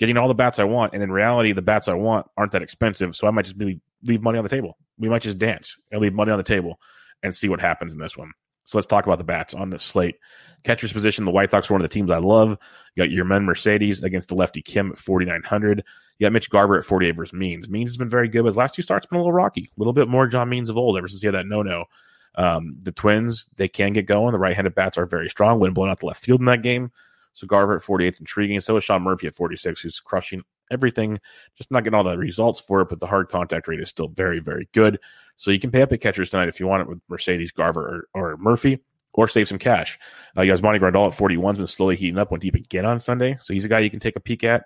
getting 0.00 0.16
all 0.16 0.26
the 0.26 0.34
bats 0.34 0.58
I 0.58 0.64
want. 0.64 0.92
And 0.92 1.00
in 1.00 1.12
reality, 1.12 1.52
the 1.52 1.62
bats 1.62 1.86
I 1.86 1.94
want 1.94 2.26
aren't 2.36 2.50
that 2.50 2.62
expensive. 2.62 3.14
So 3.14 3.28
I 3.28 3.30
might 3.30 3.44
just 3.44 3.58
leave, 3.58 3.80
leave 4.02 4.22
money 4.22 4.38
on 4.38 4.44
the 4.44 4.50
table. 4.50 4.76
We 4.98 5.08
might 5.08 5.22
just 5.22 5.38
dance 5.38 5.76
and 5.92 6.00
leave 6.00 6.14
money 6.14 6.32
on 6.32 6.38
the 6.38 6.42
table 6.42 6.80
and 7.22 7.32
see 7.32 7.48
what 7.48 7.60
happens 7.60 7.92
in 7.92 8.00
this 8.00 8.16
one. 8.16 8.32
So 8.64 8.78
let's 8.78 8.86
talk 8.86 9.06
about 9.06 9.18
the 9.18 9.24
bats 9.24 9.54
on 9.54 9.70
this 9.70 9.82
slate. 9.82 10.16
Catcher's 10.64 10.92
position, 10.92 11.24
the 11.24 11.32
White 11.32 11.50
Sox 11.50 11.70
are 11.70 11.74
one 11.74 11.80
of 11.82 11.88
the 11.88 11.92
teams 11.92 12.10
I 12.10 12.18
love. 12.18 12.56
You 12.94 13.04
got 13.04 13.10
Yermin 13.10 13.44
Mercedes 13.44 14.02
against 14.02 14.28
the 14.28 14.34
lefty 14.34 14.62
Kim 14.62 14.92
at 14.92 14.98
4,900. 14.98 15.84
You 16.18 16.26
got 16.26 16.32
Mitch 16.32 16.50
Garver 16.50 16.78
at 16.78 16.84
48 16.84 17.12
versus 17.12 17.32
Means. 17.32 17.68
Means 17.68 17.90
has 17.90 17.96
been 17.96 18.08
very 18.08 18.28
good, 18.28 18.42
but 18.42 18.48
his 18.48 18.56
last 18.56 18.74
two 18.74 18.82
starts 18.82 19.06
been 19.06 19.16
a 19.16 19.20
little 19.20 19.32
rocky. 19.32 19.70
A 19.76 19.80
little 19.80 19.92
bit 19.92 20.08
more 20.08 20.28
John 20.28 20.48
Means 20.48 20.68
of 20.68 20.76
old 20.76 20.96
ever 20.96 21.08
since 21.08 21.20
he 21.20 21.26
had 21.26 21.34
that 21.34 21.46
no 21.46 21.62
no. 21.62 21.86
Um, 22.34 22.76
the 22.82 22.92
Twins, 22.92 23.48
they 23.56 23.68
can 23.68 23.92
get 23.92 24.06
going. 24.06 24.32
The 24.32 24.38
right 24.38 24.54
handed 24.54 24.74
bats 24.74 24.96
are 24.98 25.06
very 25.06 25.28
strong. 25.28 25.58
Wind 25.58 25.74
blowing 25.74 25.90
out 25.90 25.98
the 25.98 26.06
left 26.06 26.22
field 26.22 26.40
in 26.40 26.46
that 26.46 26.62
game. 26.62 26.92
So 27.34 27.46
Garver 27.46 27.76
at 27.76 27.82
48 27.82 28.14
is 28.14 28.20
intriguing. 28.20 28.60
So 28.60 28.76
is 28.76 28.84
Sean 28.84 29.02
Murphy 29.02 29.26
at 29.26 29.34
46, 29.34 29.80
who's 29.80 30.00
crushing 30.00 30.42
everything. 30.70 31.18
Just 31.56 31.70
not 31.70 31.84
getting 31.84 31.96
all 31.96 32.04
the 32.04 32.16
results 32.16 32.60
for 32.60 32.82
it, 32.82 32.88
but 32.88 33.00
the 33.00 33.06
hard 33.06 33.28
contact 33.28 33.68
rate 33.68 33.80
is 33.80 33.88
still 33.88 34.08
very, 34.08 34.40
very 34.40 34.68
good. 34.72 34.98
So 35.36 35.50
you 35.50 35.58
can 35.58 35.70
pay 35.70 35.82
up 35.82 35.92
at 35.92 36.00
catchers 36.00 36.30
tonight 36.30 36.48
if 36.48 36.60
you 36.60 36.66
want 36.66 36.82
it 36.82 36.88
with 36.88 37.00
Mercedes, 37.08 37.52
Garver, 37.52 38.06
or, 38.14 38.32
or 38.32 38.36
Murphy 38.36 38.80
or 39.14 39.28
save 39.28 39.48
some 39.48 39.58
cash. 39.58 39.98
Uh, 40.36 40.42
you 40.42 40.50
guys, 40.50 40.62
Monty 40.62 40.78
Grandal 40.78 41.06
at 41.06 41.14
41 41.14 41.54
has 41.54 41.58
been 41.58 41.66
slowly 41.66 41.96
heating 41.96 42.18
up. 42.18 42.30
Went 42.30 42.42
deep 42.42 42.54
again 42.54 42.86
on 42.86 42.98
Sunday. 42.98 43.36
So 43.40 43.52
he's 43.52 43.64
a 43.64 43.68
guy 43.68 43.80
you 43.80 43.90
can 43.90 44.00
take 44.00 44.16
a 44.16 44.20
peek 44.20 44.44
at. 44.44 44.64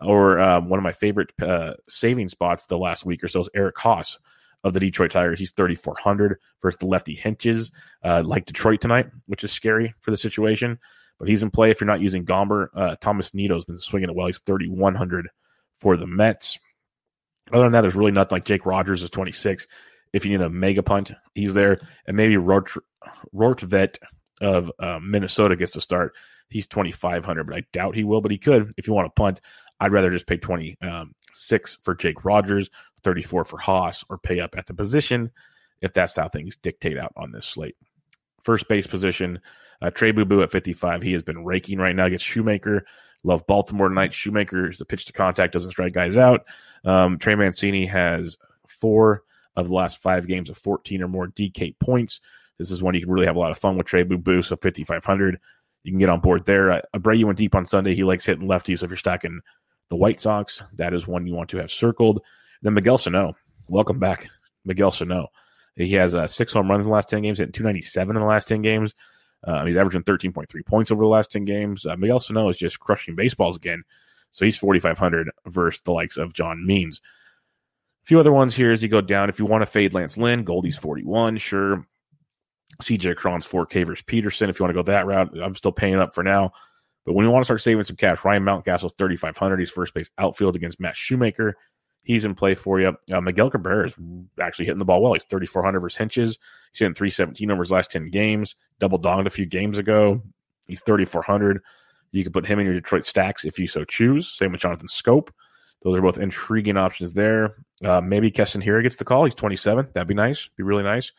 Or 0.00 0.38
um, 0.40 0.68
one 0.68 0.78
of 0.78 0.82
my 0.82 0.92
favorite 0.92 1.32
uh, 1.40 1.74
saving 1.88 2.28
spots 2.28 2.66
the 2.66 2.76
last 2.76 3.06
week 3.06 3.24
or 3.24 3.28
so 3.28 3.40
is 3.40 3.48
Eric 3.54 3.76
Haase 3.76 4.18
of 4.62 4.74
the 4.74 4.80
Detroit 4.80 5.12
Tigers. 5.12 5.38
He's 5.38 5.52
3,400 5.52 6.38
versus 6.60 6.78
the 6.78 6.86
lefty 6.86 7.16
Hentges, 7.16 7.70
uh, 8.02 8.22
like 8.24 8.44
Detroit 8.44 8.80
tonight, 8.80 9.08
which 9.26 9.44
is 9.44 9.52
scary 9.52 9.94
for 10.00 10.10
the 10.10 10.16
situation. 10.16 10.78
But 11.18 11.28
he's 11.28 11.42
in 11.42 11.50
play 11.50 11.70
if 11.70 11.80
you're 11.80 11.86
not 11.86 12.00
using 12.00 12.24
Gomber. 12.24 12.68
Uh, 12.74 12.96
Tomas 13.00 13.32
Nido's 13.32 13.64
been 13.64 13.78
swinging 13.78 14.10
it 14.10 14.16
well. 14.16 14.26
He's 14.26 14.40
3,100 14.40 15.28
for 15.72 15.96
the 15.96 16.06
Mets. 16.06 16.58
Other 17.52 17.64
than 17.64 17.72
that, 17.72 17.82
there's 17.82 17.94
really 17.94 18.12
nothing 18.12 18.36
like 18.36 18.44
Jake 18.44 18.66
Rogers 18.66 19.02
is 19.02 19.10
26. 19.10 19.66
If 20.12 20.24
you 20.24 20.36
need 20.36 20.44
a 20.44 20.50
mega 20.50 20.82
punt, 20.82 21.12
he's 21.34 21.54
there. 21.54 21.78
And 22.06 22.16
maybe 22.16 22.34
Rort, 22.34 22.76
Rortvedt 23.34 23.98
of 24.40 24.70
uh, 24.78 24.98
Minnesota 25.00 25.56
gets 25.56 25.72
to 25.72 25.80
start. 25.80 26.14
He's 26.48 26.66
2,500, 26.66 27.44
but 27.44 27.56
I 27.56 27.62
doubt 27.72 27.94
he 27.94 28.04
will, 28.04 28.20
but 28.20 28.30
he 28.30 28.38
could. 28.38 28.72
If 28.76 28.86
you 28.86 28.92
want 28.92 29.06
to 29.06 29.20
punt, 29.20 29.40
I'd 29.80 29.92
rather 29.92 30.10
just 30.10 30.26
pay 30.26 30.36
26 30.36 30.80
um, 30.82 31.82
for 31.82 31.94
Jake 31.94 32.24
Rogers, 32.24 32.70
34 33.02 33.44
for 33.44 33.58
Haase, 33.58 34.04
or 34.08 34.18
pay 34.18 34.40
up 34.40 34.54
at 34.56 34.66
the 34.66 34.74
position 34.74 35.30
if 35.80 35.92
that's 35.92 36.16
how 36.16 36.28
things 36.28 36.56
dictate 36.56 36.98
out 36.98 37.12
on 37.16 37.32
this 37.32 37.46
slate. 37.46 37.76
First 38.42 38.68
base 38.68 38.86
position, 38.86 39.40
uh, 39.82 39.90
Trey 39.90 40.10
Boo 40.10 40.24
Boo 40.24 40.42
at 40.42 40.50
55. 40.50 41.02
He 41.02 41.12
has 41.12 41.22
been 41.22 41.44
raking 41.44 41.78
right 41.78 41.94
now 41.94 42.06
against 42.06 42.24
Shoemaker. 42.24 42.84
Love 43.22 43.46
Baltimore 43.46 43.88
tonight. 43.88 44.14
Shoemaker 44.14 44.68
is 44.70 44.78
the 44.78 44.84
pitch 44.84 45.06
to 45.06 45.12
contact, 45.12 45.52
doesn't 45.52 45.72
strike 45.72 45.92
guys 45.92 46.16
out. 46.16 46.44
Um, 46.84 47.18
Trey 47.18 47.34
Mancini 47.34 47.86
has 47.86 48.36
four 48.66 49.22
of 49.56 49.68
the 49.68 49.74
last 49.74 49.98
five 50.02 50.26
games 50.26 50.50
of 50.50 50.56
14 50.56 51.02
or 51.02 51.08
more 51.08 51.28
DK 51.28 51.78
points. 51.80 52.20
This 52.58 52.70
is 52.70 52.82
one 52.82 52.94
you 52.94 53.00
can 53.00 53.10
really 53.10 53.26
have 53.26 53.36
a 53.36 53.40
lot 53.40 53.50
of 53.50 53.58
fun 53.58 53.76
with 53.76 53.86
Trey 53.86 54.02
Boo 54.02 54.18
Boo. 54.18 54.42
So 54.42 54.56
5,500, 54.56 55.38
you 55.82 55.92
can 55.92 55.98
get 55.98 56.08
on 56.08 56.20
board 56.20 56.44
there. 56.46 56.72
Uh, 56.72 56.80
Abreu 56.94 57.24
went 57.24 57.38
deep 57.38 57.54
on 57.54 57.64
Sunday. 57.64 57.94
He 57.94 58.04
likes 58.04 58.24
hitting 58.24 58.48
lefties. 58.48 58.78
So 58.78 58.84
if 58.84 58.90
you're 58.90 58.96
stacking 58.96 59.40
the 59.88 59.96
White 59.96 60.20
Sox, 60.20 60.62
that 60.74 60.94
is 60.94 61.06
one 61.06 61.26
you 61.26 61.34
want 61.34 61.50
to 61.50 61.58
have 61.58 61.70
circled. 61.70 62.22
Then 62.62 62.74
Miguel 62.74 62.98
Sano, 62.98 63.36
welcome 63.68 63.98
back, 63.98 64.28
Miguel 64.64 64.90
Sano. 64.90 65.28
He 65.76 65.92
has 65.92 66.14
uh, 66.14 66.26
six 66.26 66.52
home 66.52 66.70
runs 66.70 66.84
in 66.84 66.88
the 66.88 66.94
last 66.94 67.10
10 67.10 67.22
games, 67.22 67.38
hitting 67.38 67.52
297 67.52 68.16
in 68.16 68.20
the 68.20 68.26
last 68.26 68.48
10 68.48 68.62
games. 68.62 68.94
Uh, 69.44 69.64
he's 69.64 69.76
averaging 69.76 70.02
13.3 70.02 70.66
points 70.66 70.90
over 70.90 71.02
the 71.02 71.08
last 71.08 71.30
10 71.30 71.44
games. 71.44 71.86
Uh, 71.86 71.96
Miguel 71.96 72.20
Sano 72.20 72.48
is 72.48 72.58
just 72.58 72.80
crushing 72.80 73.14
baseballs 73.14 73.56
again. 73.56 73.84
So 74.30 74.44
he's 74.44 74.58
4,500 74.58 75.30
versus 75.46 75.80
the 75.82 75.92
likes 75.92 76.16
of 76.16 76.34
John 76.34 76.66
Means. 76.66 77.00
A 78.04 78.06
few 78.06 78.20
other 78.20 78.32
ones 78.32 78.54
here 78.54 78.72
as 78.72 78.82
you 78.82 78.88
go 78.88 79.00
down. 79.00 79.28
If 79.28 79.38
you 79.38 79.46
want 79.46 79.62
to 79.62 79.66
fade 79.66 79.94
Lance 79.94 80.16
Lynn, 80.16 80.44
Goldie's 80.44 80.76
41, 80.76 81.38
sure. 81.38 81.86
CJ 82.82 83.16
Cron's 83.16 83.46
4K 83.46 83.86
versus 83.86 84.04
Peterson. 84.04 84.50
If 84.50 84.58
you 84.58 84.64
want 84.64 84.76
to 84.76 84.82
go 84.82 84.92
that 84.92 85.06
route, 85.06 85.30
I'm 85.42 85.54
still 85.54 85.72
paying 85.72 85.94
up 85.96 86.14
for 86.14 86.22
now. 86.22 86.52
But 87.04 87.14
when 87.14 87.24
you 87.24 87.30
want 87.30 87.42
to 87.42 87.46
start 87.46 87.62
saving 87.62 87.84
some 87.84 87.96
cash, 87.96 88.24
Ryan 88.24 88.42
Mountcastle's 88.42 88.94
3,500. 88.98 89.58
He's 89.58 89.70
first 89.70 89.94
base 89.94 90.10
outfield 90.18 90.56
against 90.56 90.80
Matt 90.80 90.96
Shoemaker. 90.96 91.56
He's 92.06 92.24
in 92.24 92.36
play 92.36 92.54
for 92.54 92.78
you. 92.78 92.96
Uh, 93.12 93.20
Miguel 93.20 93.50
Cabrera 93.50 93.86
is 93.86 93.98
actually 94.40 94.66
hitting 94.66 94.78
the 94.78 94.84
ball 94.84 95.02
well. 95.02 95.14
He's 95.14 95.24
3,400 95.24 95.80
versus 95.80 95.98
Hentges. 95.98 96.38
He's 96.70 96.78
hitting 96.78 96.94
317 96.94 97.50
over 97.50 97.62
his 97.62 97.72
last 97.72 97.90
10 97.90 98.10
games. 98.10 98.54
Double 98.78 99.00
donged 99.00 99.26
a 99.26 99.30
few 99.30 99.44
games 99.44 99.76
ago. 99.76 100.22
He's 100.68 100.80
3,400. 100.82 101.60
You 102.12 102.22
can 102.22 102.32
put 102.32 102.46
him 102.46 102.60
in 102.60 102.66
your 102.66 102.76
Detroit 102.76 103.06
stacks 103.06 103.44
if 103.44 103.58
you 103.58 103.66
so 103.66 103.82
choose. 103.82 104.32
Same 104.32 104.52
with 104.52 104.60
Jonathan 104.60 104.86
Schoop. 104.86 105.30
Those 105.82 105.98
are 105.98 106.02
both 106.02 106.16
intriguing 106.16 106.76
options 106.76 107.12
there. 107.12 107.56
Uh, 107.84 108.00
maybe 108.00 108.30
Keston 108.30 108.62
Hiura 108.62 108.84
gets 108.84 108.96
the 108.96 109.04
call. 109.04 109.24
He's 109.24 109.34
27. 109.34 109.88
That'd 109.92 110.06
be 110.06 110.14
nice. 110.14 110.48
Be 110.56 110.62
really 110.62 110.84
nice. 110.84 111.10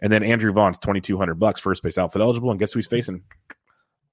And 0.00 0.12
then 0.12 0.24
Andrew 0.24 0.52
Vaughn's 0.52 0.78
2,200 0.78 1.36
bucks, 1.36 1.60
first 1.60 1.84
base 1.84 1.98
outfit 1.98 2.20
eligible. 2.20 2.50
And 2.50 2.58
guess 2.58 2.72
who 2.72 2.80
he's 2.80 2.88
facing? 2.88 3.22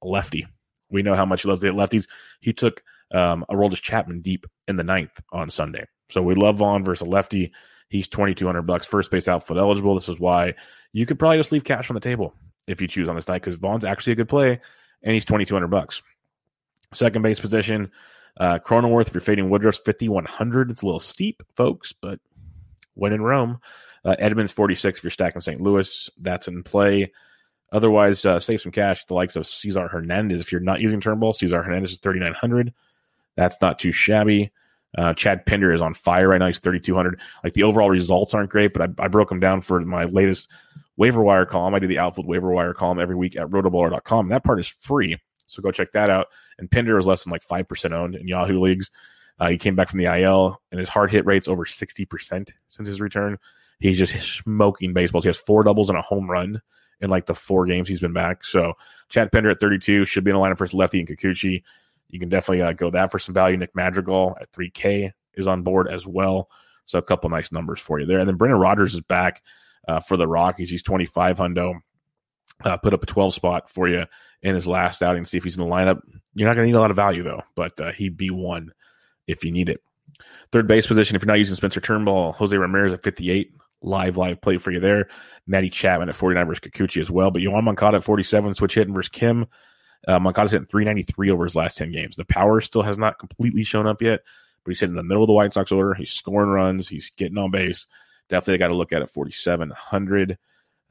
A 0.03 0.07
lefty. 0.07 0.45
We 0.91 1.01
know 1.01 1.15
how 1.15 1.25
much 1.25 1.41
he 1.41 1.47
loves 1.47 1.61
the 1.61 1.69
lefties. 1.69 2.07
He 2.39 2.53
took 2.53 2.83
um, 3.11 3.45
Aroldis 3.49 3.81
Chapman 3.81 4.21
deep 4.21 4.45
in 4.67 4.75
the 4.75 4.83
ninth 4.83 5.19
on 5.31 5.49
Sunday. 5.49 5.85
So 6.09 6.21
we 6.21 6.35
love 6.35 6.57
Vaughn 6.57 6.83
versus 6.83 7.07
lefty. 7.07 7.51
He's 7.89 8.07
2,200 8.07 8.63
bucks, 8.63 8.85
first 8.85 9.11
base 9.11 9.27
outfit 9.27 9.57
eligible. 9.57 9.95
This 9.95 10.09
is 10.09 10.19
why 10.19 10.53
you 10.91 11.05
could 11.05 11.19
probably 11.19 11.37
just 11.37 11.51
leave 11.51 11.63
cash 11.63 11.89
on 11.89 11.95
the 11.95 11.99
table 11.99 12.33
if 12.67 12.81
you 12.81 12.87
choose 12.87 13.09
on 13.09 13.15
this 13.15 13.27
night 13.27 13.41
because 13.41 13.55
Vaughn's 13.55 13.85
actually 13.85 14.13
a 14.13 14.17
good 14.17 14.29
play 14.29 14.59
and 15.01 15.13
he's 15.13 15.25
2,200 15.25 15.67
bucks. 15.67 16.01
Second 16.93 17.21
base 17.21 17.39
position, 17.39 17.91
uh, 18.39 18.59
Cronenworth, 18.59 19.07
if 19.07 19.13
you're 19.13 19.21
fading 19.21 19.49
Woodruff's 19.49 19.79
5,100. 19.79 20.71
It's 20.71 20.81
a 20.81 20.85
little 20.85 20.99
steep, 20.99 21.43
folks, 21.55 21.93
but 21.93 22.19
when 22.95 23.13
in 23.13 23.21
Rome. 23.21 23.59
Uh, 24.05 24.15
Edmonds 24.17 24.51
46 24.51 24.99
if 24.99 25.03
you're 25.03 25.11
stacking 25.11 25.41
St. 25.41 25.59
Louis. 25.59 26.09
That's 26.19 26.47
in 26.47 26.63
play. 26.63 27.11
Otherwise, 27.71 28.25
uh, 28.25 28.39
save 28.39 28.61
some 28.61 28.71
cash. 28.71 29.05
The 29.05 29.13
likes 29.13 29.35
of 29.35 29.45
Cesar 29.45 29.87
Hernandez. 29.87 30.41
If 30.41 30.51
you're 30.51 30.61
not 30.61 30.79
using 30.79 31.01
Turnbull, 31.01 31.33
Cesar 31.33 31.61
Hernandez 31.61 31.91
is 31.91 31.99
3,900. 31.99 32.73
That's 33.35 33.61
not 33.61 33.77
too 33.77 33.91
shabby. 33.91 34.51
Uh, 34.97 35.13
Chad 35.13 35.45
Pinder 35.45 35.71
is 35.71 35.81
on 35.81 35.93
fire 35.93 36.29
right 36.29 36.39
now. 36.39 36.47
He's 36.47 36.59
3,200. 36.59 37.19
Like 37.43 37.53
the 37.53 37.63
overall 37.63 37.89
results 37.89 38.33
aren't 38.33 38.49
great, 38.49 38.73
but 38.73 38.81
I, 38.81 39.05
I, 39.05 39.07
broke 39.07 39.31
him 39.31 39.39
down 39.39 39.61
for 39.61 39.79
my 39.81 40.05
latest 40.05 40.47
waiver 40.97 41.21
wire 41.21 41.45
column. 41.45 41.75
I 41.75 41.79
do 41.79 41.87
the 41.87 41.99
outfield 41.99 42.27
waiver 42.27 42.51
wire 42.51 42.73
column 42.73 42.99
every 42.99 43.15
week 43.15 43.35
at 43.35 43.47
rotoballer.com. 43.47 44.29
That 44.29 44.43
part 44.43 44.59
is 44.59 44.67
free. 44.67 45.17
So 45.45 45.61
go 45.61 45.71
check 45.71 45.91
that 45.91 46.09
out. 46.09 46.27
And 46.57 46.69
Pinder 46.69 46.97
is 46.97 47.07
less 47.07 47.23
than 47.23 47.31
like 47.31 47.45
5% 47.45 47.91
owned 47.91 48.15
in 48.15 48.27
Yahoo 48.27 48.59
leagues. 48.59 48.89
Uh, 49.39 49.49
he 49.49 49.57
came 49.57 49.75
back 49.75 49.89
from 49.89 49.99
the 49.99 50.21
IL 50.21 50.59
and 50.71 50.79
his 50.79 50.89
hard 50.89 51.11
hit 51.11 51.25
rate's 51.25 51.47
over 51.47 51.65
60% 51.65 52.51
since 52.67 52.87
his 52.87 52.99
return. 52.99 53.37
He's 53.79 53.97
just 53.97 54.13
smoking 54.19 54.93
baseballs. 54.93 55.23
He 55.23 55.29
has 55.29 55.37
four 55.37 55.63
doubles 55.63 55.89
and 55.89 55.97
a 55.97 56.01
home 56.01 56.29
run 56.29 56.61
in 56.99 57.09
like 57.09 57.25
the 57.25 57.35
four 57.35 57.65
games 57.65 57.87
he's 57.87 58.01
been 58.01 58.13
back. 58.13 58.43
So 58.43 58.73
Chad 59.07 59.31
Pinder 59.31 59.49
at 59.49 59.59
32 59.59 60.05
should 60.05 60.23
be 60.23 60.31
in 60.31 60.35
the 60.35 60.41
lineup 60.41 60.57
for 60.57 60.67
lefty 60.73 60.99
and 60.99 61.07
Kikuchi. 61.07 61.63
You 62.09 62.19
can 62.19 62.29
definitely 62.29 62.63
uh, 62.63 62.73
go 62.73 62.89
that 62.91 63.11
for 63.11 63.19
some 63.19 63.35
value. 63.35 63.57
Nick 63.57 63.75
Madrigal 63.75 64.37
at 64.39 64.51
3K 64.51 65.11
is 65.35 65.47
on 65.47 65.63
board 65.63 65.87
as 65.87 66.07
well. 66.07 66.49
So 66.85 66.97
a 66.97 67.03
couple 67.03 67.29
nice 67.29 67.51
numbers 67.51 67.79
for 67.79 67.99
you 67.99 68.05
there. 68.05 68.19
And 68.19 68.27
then 68.27 68.35
Brendan 68.35 68.59
Rodgers 68.59 68.95
is 68.95 69.01
back 69.01 69.43
uh, 69.87 69.99
for 69.99 70.17
the 70.17 70.27
Rockies. 70.27 70.69
He's 70.69 70.83
25 70.83 71.37
hundo. 71.37 71.75
Uh, 72.63 72.77
put 72.77 72.93
up 72.93 73.03
a 73.03 73.05
12 73.05 73.33
spot 73.33 73.69
for 73.69 73.87
you 73.87 74.05
in 74.41 74.55
his 74.55 74.67
last 74.67 75.01
outing. 75.03 75.23
See 75.23 75.37
if 75.37 75.43
he's 75.43 75.57
in 75.57 75.63
the 75.63 75.73
lineup. 75.73 76.01
You're 76.33 76.47
not 76.47 76.55
going 76.55 76.65
to 76.65 76.71
need 76.71 76.77
a 76.77 76.81
lot 76.81 76.91
of 76.91 76.95
value 76.95 77.23
though, 77.23 77.43
but 77.55 77.79
uh, 77.79 77.91
he'd 77.91 78.17
be 78.17 78.31
one 78.31 78.71
if 79.27 79.43
you 79.43 79.51
need 79.51 79.69
it. 79.69 79.81
Third 80.51 80.67
base 80.67 80.87
position, 80.87 81.15
if 81.15 81.21
you're 81.21 81.27
not 81.27 81.37
using 81.37 81.55
Spencer 81.55 81.79
Turnbull, 81.79 82.33
Jose 82.33 82.57
Ramirez 82.57 82.91
at 82.91 83.03
58, 83.03 83.53
live, 83.81 84.17
live 84.17 84.41
play 84.41 84.57
for 84.57 84.71
you 84.71 84.79
there. 84.79 85.09
Matty 85.45 85.69
Chapman 85.69 86.09
at 86.09 86.15
49 86.15 86.47
versus 86.47 86.59
Kikuchi 86.61 86.99
as 87.01 87.11
well. 87.11 87.29
But 87.31 87.41
you 87.41 87.51
want 87.51 87.65
Moncada 87.65 87.97
at 87.97 88.03
47, 88.03 88.55
switch 88.55 88.75
hitting 88.75 88.93
versus 88.93 89.09
Kim. 89.09 89.45
Uh, 90.07 90.19
Moncada's 90.19 90.51
hitting 90.51 90.67
393 90.67 91.31
over 91.31 91.43
his 91.43 91.55
last 91.55 91.77
10 91.77 91.91
games. 91.91 92.15
The 92.15 92.25
power 92.25 92.61
still 92.61 92.83
has 92.83 92.97
not 92.97 93.19
completely 93.19 93.63
shown 93.63 93.87
up 93.87 94.01
yet, 94.01 94.21
but 94.63 94.71
he's 94.71 94.79
hitting 94.79 94.93
in 94.93 94.97
the 94.97 95.03
middle 95.03 95.23
of 95.23 95.27
the 95.27 95.33
White 95.33 95.53
Sox 95.53 95.71
order. 95.71 95.93
He's 95.93 96.11
scoring 96.11 96.49
runs. 96.49 96.87
He's 96.87 97.09
getting 97.11 97.37
on 97.37 97.51
base. 97.51 97.85
Definitely 98.29 98.59
got 98.59 98.67
to 98.69 98.77
look 98.77 98.93
at 98.93 99.01
it 99.01 99.09
4,700. 99.09 100.37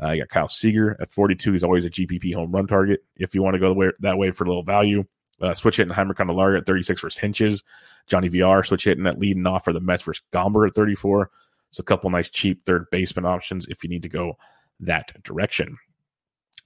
Uh, 0.00 0.10
you 0.10 0.22
got 0.22 0.28
Kyle 0.28 0.48
Seager 0.48 0.96
at 1.00 1.10
42. 1.10 1.52
He's 1.52 1.64
always 1.64 1.84
a 1.84 1.90
GPP 1.90 2.34
home 2.34 2.52
run 2.52 2.66
target 2.66 3.00
if 3.16 3.34
you 3.34 3.42
want 3.42 3.54
to 3.54 3.60
go 3.60 3.72
way, 3.72 3.90
that 4.00 4.18
way 4.18 4.30
for 4.30 4.44
a 4.44 4.48
little 4.48 4.62
value. 4.62 5.04
Uh, 5.40 5.54
switch 5.54 5.76
hitting 5.76 5.94
Jeimer 5.94 6.14
Candelario 6.14 6.58
at 6.58 6.66
36 6.66 7.00
versus 7.00 7.20
Hentges. 7.20 7.62
Johnny 8.06 8.28
VR 8.28 8.66
switch 8.66 8.84
hitting 8.84 9.06
at 9.06 9.18
leading 9.18 9.46
off 9.46 9.64
for 9.64 9.72
the 9.72 9.80
Mets 9.80 10.02
versus 10.02 10.22
Gomber 10.32 10.66
at 10.66 10.74
34. 10.74 11.30
So 11.70 11.80
a 11.80 11.84
couple 11.84 12.10
nice 12.10 12.30
cheap 12.30 12.64
third 12.64 12.86
baseman 12.90 13.26
options 13.26 13.66
if 13.66 13.84
you 13.84 13.90
need 13.90 14.02
to 14.02 14.08
go 14.08 14.36
that 14.80 15.22
direction. 15.22 15.76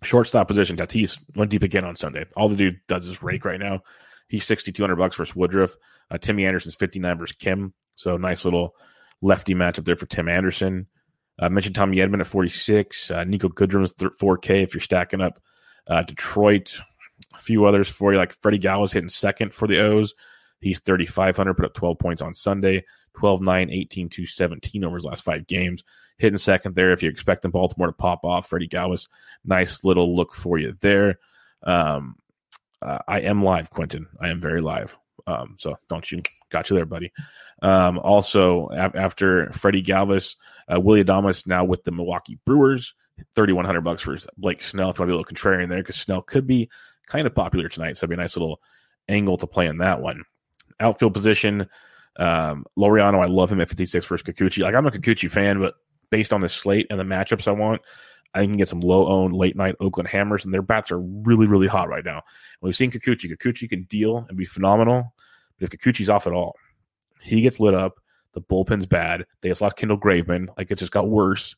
Shortstop 0.02 0.48
position, 0.48 0.76
Tatis 0.76 1.18
went 1.36 1.50
deep 1.50 1.62
again 1.62 1.84
on 1.84 1.96
Sunday. 1.96 2.24
All 2.36 2.48
the 2.48 2.56
dude 2.56 2.80
does 2.88 3.06
is 3.06 3.22
rake 3.22 3.44
right 3.44 3.60
now. 3.60 3.82
He's 4.28 4.44
sixty 4.44 4.72
two 4.72 4.82
hundred 4.82 4.96
bucks 4.96 5.16
versus 5.16 5.36
Woodruff. 5.36 5.76
Uh, 6.10 6.18
Timmy 6.18 6.46
Anderson's 6.46 6.74
fifty 6.74 6.98
nine 6.98 7.18
versus 7.18 7.36
Kim. 7.36 7.74
So 7.94 8.16
nice 8.16 8.44
little 8.44 8.74
lefty 9.20 9.54
matchup 9.54 9.84
there 9.84 9.96
for 9.96 10.06
Tim 10.06 10.28
Anderson. 10.28 10.86
I 11.40 11.46
uh, 11.46 11.48
mentioned 11.48 11.74
Tommy 11.74 11.98
Edman 11.98 12.20
at 12.20 12.26
forty 12.26 12.48
six. 12.48 13.10
Uh, 13.10 13.24
Niko 13.24 13.52
Goodrum's 13.52 13.94
four 14.18 14.38
K 14.38 14.62
if 14.62 14.74
you're 14.74 14.80
stacking 14.80 15.20
up. 15.20 15.40
Uh, 15.86 16.02
Detroit, 16.02 16.80
a 17.34 17.38
few 17.38 17.64
others 17.64 17.88
for 17.88 18.12
you 18.12 18.18
like 18.18 18.34
Freddie 18.40 18.58
Galvis 18.58 18.92
hitting 18.92 19.08
second 19.08 19.52
for 19.52 19.66
the 19.66 19.80
O's. 19.80 20.14
He's 20.62 20.80
thirty 20.80 21.06
five 21.06 21.36
hundred. 21.36 21.54
Put 21.54 21.66
up 21.66 21.74
twelve 21.74 21.98
points 21.98 22.22
on 22.22 22.32
Sunday. 22.32 22.84
12 23.14 23.40
9, 23.42 23.70
18 23.70 24.08
2, 24.08 24.26
17 24.26 24.84
over 24.84 24.96
his 24.96 25.04
last 25.04 25.24
five 25.24 25.46
games. 25.46 25.84
Hitting 26.18 26.38
second 26.38 26.74
there 26.74 26.92
if 26.92 27.02
you're 27.02 27.12
expecting 27.12 27.50
Baltimore 27.50 27.88
to 27.88 27.92
pop 27.92 28.24
off. 28.24 28.48
Freddie 28.48 28.68
Galvis, 28.68 29.08
nice 29.44 29.84
little 29.84 30.14
look 30.14 30.32
for 30.32 30.58
you 30.58 30.72
there. 30.80 31.18
Um, 31.62 32.16
uh, 32.80 32.98
I 33.06 33.20
am 33.20 33.42
live, 33.42 33.70
Quentin. 33.70 34.06
I 34.20 34.28
am 34.28 34.40
very 34.40 34.60
live. 34.60 34.96
Um, 35.26 35.56
so 35.58 35.76
don't 35.88 36.10
you 36.10 36.22
got 36.50 36.68
you 36.70 36.76
there, 36.76 36.86
buddy. 36.86 37.12
Um, 37.60 37.98
also, 37.98 38.70
after 38.72 39.50
Freddie 39.52 39.82
Galvis, 39.82 40.36
uh, 40.72 40.80
Willy 40.80 41.04
Adames 41.04 41.46
now 41.46 41.64
with 41.64 41.84
the 41.84 41.92
Milwaukee 41.92 42.38
Brewers, 42.44 42.94
thirty 43.36 43.52
one 43.52 43.64
hundred 43.64 43.82
bucks 43.82 44.02
for 44.02 44.16
Blake 44.36 44.62
Snell. 44.62 44.90
If 44.90 44.98
you 44.98 45.02
want 45.02 45.08
to 45.08 45.12
be 45.12 45.12
a 45.12 45.16
little 45.18 45.24
contrarian 45.24 45.68
there, 45.68 45.78
because 45.78 45.96
Snell 45.96 46.22
could 46.22 46.46
be 46.46 46.70
kind 47.06 47.26
of 47.26 47.34
popular 47.34 47.68
tonight, 47.68 47.96
so 47.96 48.04
it'd 48.04 48.10
be 48.10 48.14
a 48.14 48.22
nice 48.22 48.36
little 48.36 48.60
angle 49.08 49.36
to 49.36 49.46
play 49.46 49.66
in 49.66 49.78
that 49.78 50.00
one. 50.00 50.24
Outfield 50.82 51.14
position, 51.14 51.66
um, 52.16 52.64
Laureano, 52.78 53.22
I 53.22 53.26
love 53.26 53.50
him 53.50 53.60
at 53.60 53.68
56 53.68 54.06
versus 54.06 54.26
Kikuchi. 54.26 54.62
Like 54.62 54.74
I'm 54.74 54.86
a 54.86 54.90
Kikuchi 54.90 55.30
fan, 55.30 55.60
but 55.60 55.74
based 56.10 56.32
on 56.32 56.40
the 56.40 56.48
slate 56.48 56.86
and 56.90 56.98
the 56.98 57.04
matchups 57.04 57.48
I 57.48 57.52
want, 57.52 57.80
I 58.34 58.44
can 58.44 58.56
get 58.56 58.68
some 58.68 58.80
low 58.80 59.08
owned 59.08 59.34
late 59.34 59.56
night 59.56 59.76
Oakland 59.80 60.08
Hammers, 60.08 60.44
and 60.44 60.52
their 60.52 60.62
bats 60.62 60.90
are 60.90 61.00
really, 61.00 61.46
really 61.46 61.66
hot 61.66 61.88
right 61.88 62.04
now. 62.04 62.16
And 62.16 62.62
we've 62.62 62.76
seen 62.76 62.90
Kikuchi. 62.90 63.30
Kikuchi 63.30 63.68
can 63.68 63.84
deal 63.84 64.26
and 64.28 64.36
be 64.36 64.44
phenomenal, 64.44 65.14
but 65.58 65.72
if 65.72 65.78
Kikuchi's 65.78 66.08
off 66.08 66.26
at 66.26 66.32
all, 66.32 66.56
he 67.20 67.42
gets 67.42 67.60
lit 67.60 67.74
up. 67.74 67.98
The 68.34 68.40
bullpen's 68.40 68.86
bad. 68.86 69.26
They 69.42 69.50
just 69.50 69.60
lost 69.60 69.76
Kendall 69.76 69.98
Graveman. 69.98 70.48
Like 70.56 70.70
it 70.70 70.78
just 70.78 70.92
got 70.92 71.08
worse. 71.08 71.54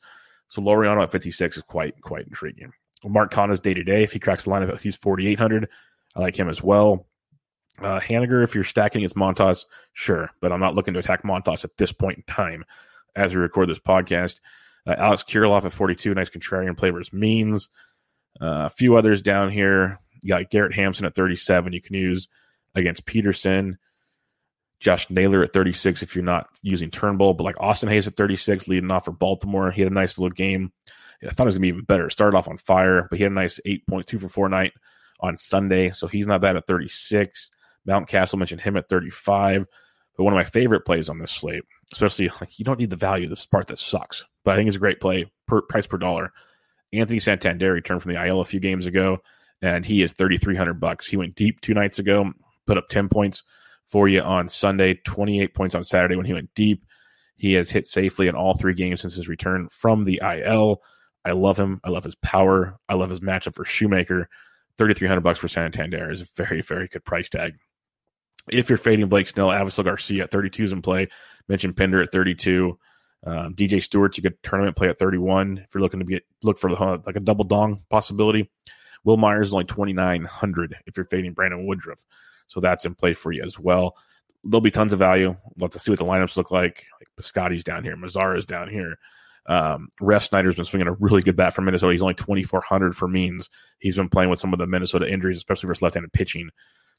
So 0.49 0.61
Laureano 0.61 1.03
at 1.03 1.13
56 1.13 1.57
is 1.57 1.63
quite, 1.63 2.01
quite 2.03 2.27
intriguing. 2.27 2.73
Mark 3.05 3.33
Canha's 3.33 3.61
day 3.61 3.75
to 3.75 3.85
day. 3.85 4.03
If 4.03 4.13
he 4.13 4.19
cracks 4.19 4.45
the 4.45 4.51
lineup, 4.51 4.81
he's 4.81 4.97
4,800. 4.97 5.69
I 6.17 6.21
like 6.21 6.37
him 6.37 6.49
as 6.49 6.63
well. 6.63 7.07
Uh, 7.81 7.99
Haniger, 7.99 8.45
if 8.45 8.55
you're 8.55 8.65
stacking 8.65 9.01
against 9.01 9.17
Montas, 9.17 9.65
sure, 9.93 10.31
but 10.41 10.53
I'm 10.53 10.61
not 10.61 10.75
looking 10.75 10.95
to 10.95 11.01
attack 11.01 11.25
Montas 11.25 11.65
at 11.65 11.77
this 11.77 11.93
point 11.93 12.19
in 12.19 12.25
time 12.25 12.65
as 13.17 13.35
we 13.35 13.41
record 13.41 13.69
this 13.69 13.81
podcast. 13.81 14.41
Uh, 14.87 14.95
Alex 14.97 15.25
Kirilloff 15.25 15.65
at 15.65 15.73
42, 15.73 16.15
nice 16.15 16.31
contrarian 16.31 16.77
play 16.77 16.91
versus 16.91 17.13
means. 17.13 17.69
Uh, 18.41 18.67
a 18.67 18.71
few 18.71 18.97
others 18.97 19.23
down 19.23 19.51
here. 19.51 19.99
You 20.23 20.29
got 20.29 20.51
Garrett 20.51 20.75
Hampson 20.75 21.05
at 21.07 21.15
37. 21.15 21.73
You 21.73 21.81
can 21.81 21.95
use 21.95 22.29
against 22.75 23.07
Peterson. 23.07 23.79
Josh 24.81 25.09
Naylor 25.09 25.43
at 25.43 25.53
36 25.53 26.03
if 26.03 26.15
you're 26.15 26.25
not 26.25 26.49
using 26.63 26.91
Turnbull, 26.91 27.35
but 27.35 27.45
like 27.45 27.61
Austin 27.61 27.89
Hays 27.89 28.07
at 28.07 28.17
36, 28.17 28.69
leading 28.69 28.91
off 28.91 29.07
for 29.07 29.13
Baltimore. 29.13 29.71
He 29.71 29.83
had 29.83 29.91
a 29.91 29.95
nice 29.95 30.19
little 30.19 30.35
game. 30.35 30.73
I 31.23 31.31
thought 31.31 31.45
it 31.45 31.47
was 31.47 31.55
going 31.55 31.69
to 31.69 31.73
be 31.73 31.77
even 31.77 31.85
better. 31.85 32.11
Started 32.11 32.37
off 32.37 32.49
on 32.49 32.59
fire, 32.59 33.07
but 33.09 33.17
he 33.17 33.23
had 33.23 33.33
a 33.33 33.35
nice 33.35 33.59
8.2 33.67 34.21
for 34.21 34.29
four 34.29 34.49
night 34.49 34.73
on 35.21 35.37
Sunday. 35.37 35.91
So 35.91 36.07
he's 36.07 36.27
not 36.27 36.43
bad 36.43 36.57
at 36.57 36.67
36. 36.67 37.51
Mountcastle 37.89 38.39
mentioned 38.39 38.61
him 38.61 38.77
at 38.77 38.89
35. 38.89 39.67
But 40.17 40.25
one 40.25 40.33
of 40.33 40.39
my 40.39 40.45
favorite 40.45 40.85
plays 40.85 41.09
on 41.09 41.19
this 41.19 41.33
slate, 41.33 41.65
especially 41.93 42.31
like 42.41 42.59
you 42.59 42.65
don't 42.65 42.79
need 42.79 42.91
the 42.91 42.97
value. 42.97 43.29
This 43.29 43.47
part 43.47 43.67
that 43.67 43.79
sucks, 43.79 44.25
but 44.45 44.53
I 44.53 44.57
think 44.57 44.69
it's 44.69 44.77
a 44.77 44.81
great 44.81 45.01
play 45.01 45.31
per 45.49 45.63
price 45.63 45.87
per 45.87 45.99
dollar. 45.99 46.33
Anthony 46.93 47.19
Santander 47.19 47.73
returned 47.73 48.03
from 48.03 48.13
the 48.13 48.25
IL 48.25 48.41
a 48.41 48.45
few 48.45 48.61
games 48.61 48.87
ago, 48.87 49.19
and 49.61 49.85
he 49.85 50.03
is 50.03 50.13
3,300 50.13 50.75
bucks. 50.79 51.09
He 51.09 51.17
went 51.17 51.35
deep 51.35 51.61
two 51.61 51.75
nights 51.75 51.99
ago, 51.99 52.31
put 52.67 52.79
up 52.79 52.89
10 52.89 53.09
points 53.09 53.43
for 53.87 54.09
you 54.09 54.21
on 54.21 54.49
Sunday, 54.49 54.95
28 55.05 55.55
points 55.55 55.75
on 55.75 55.83
Saturday 55.83 56.15
when 56.15 56.27
he 56.27 56.33
went 56.33 56.55
deep. 56.55 56.85
He 57.37 57.55
has 57.55 57.71
hit 57.71 57.87
safely 57.87 58.29
in 58.29 58.37
all 58.37 58.55
three 58.55 58.75
games 58.75 59.01
since 59.01 59.15
his 59.15 59.29
return 59.29 59.69
from 59.71 60.05
the 60.05 60.23
IL. 60.23 60.81
I 61.25 61.33
love 61.33 61.59
him. 61.59 61.81
I 61.83 61.91
love 61.91 62.05
his 62.05 62.15
power. 62.17 62.79
I 62.89 62.95
love 62.95 63.11
his 63.11 63.21
matchup 63.21 63.55
for 63.57 63.65
Shoemaker. 63.65 64.29
3300 64.79 65.21
bucks 65.21 65.39
for 65.39 65.49
Santander 65.49 66.11
is 66.11 66.21
a 66.21 66.27
very, 66.37 66.61
very 66.61 66.87
good 66.87 67.05
price 67.05 67.29
tag. 67.29 67.55
If 68.51 68.69
you're 68.69 68.79
fading 68.79 69.09
Blake 69.09 69.29
Snell, 69.29 69.49
Avisail 69.49 69.85
Garcia 69.85 70.25
at 70.25 70.31
32 70.31 70.65
is 70.65 70.73
in 70.73 70.83
play. 70.83 71.09
Mentioned 71.49 71.77
Pinder 71.77 72.03
at 72.03 72.13
32. 72.13 72.79
Um, 73.27 73.55
DJ 73.55 73.83
Stewart's 73.83 74.19
a 74.19 74.21
good 74.21 74.43
tournament 74.43 74.77
play 74.77 74.89
at 74.89 74.99
31. 74.99 75.59
If 75.59 75.75
you're 75.75 75.83
looking 75.83 76.01
to 76.01 76.07
get 76.07 76.25
look 76.43 76.59
for 76.59 76.69
the 76.69 77.03
like 77.07 77.17
a 77.17 77.21
double 77.21 77.45
dong 77.45 77.83
possibility, 77.89 78.51
Wil 79.05 79.17
Myers 79.17 79.49
is 79.49 79.55
only 79.55 79.65
2900 79.65 80.77
if 80.87 80.97
you're 80.97 81.07
fading 81.07 81.33
Brandon 81.33 81.67
Woodruff. 81.67 82.05
So 82.47 82.61
that's 82.61 82.85
in 82.85 82.95
play 82.95 83.15
for 83.15 83.33
you 83.33 83.43
as 83.43 83.59
well. 83.59 83.97
There'll 84.45 84.61
be 84.61 84.71
tons 84.71 84.93
of 84.93 84.99
value. 84.99 85.35
We'll 85.57 85.69
have 85.69 85.73
to 85.73 85.79
see 85.79 85.91
what 85.91 85.99
the 85.99 86.05
lineups 86.05 86.37
look 86.37 86.51
like. 86.51 86.85
Like 87.01 87.09
Piscotty's 87.17 87.65
down 87.65 87.83
here, 87.83 87.97
Mazara's 87.97 88.45
down 88.45 88.69
here. 88.69 88.99
Um, 89.47 89.89
Refsnyder's 90.01 90.57
been 90.57 90.65
swinging 90.65 90.89
a 90.89 90.93
really 90.93 91.23
good 91.23 91.37
bat 91.37 91.55
for 91.55 91.63
Minnesota. 91.63 91.93
He's 91.93 92.03
only 92.03 92.15
2,400 92.15 92.95
for 92.95 93.09
means. 93.09 93.49
He's 93.79 93.97
been 93.97 94.09
playing 94.09 94.31
with 94.31 94.39
some 94.39 94.53
of 94.53 94.59
the 94.59 94.67
Minnesota 94.67 95.11
injuries, 95.11 95.37
especially 95.37 95.67
versus 95.67 95.83
left-handed 95.83 96.13
pitching. 96.13 96.51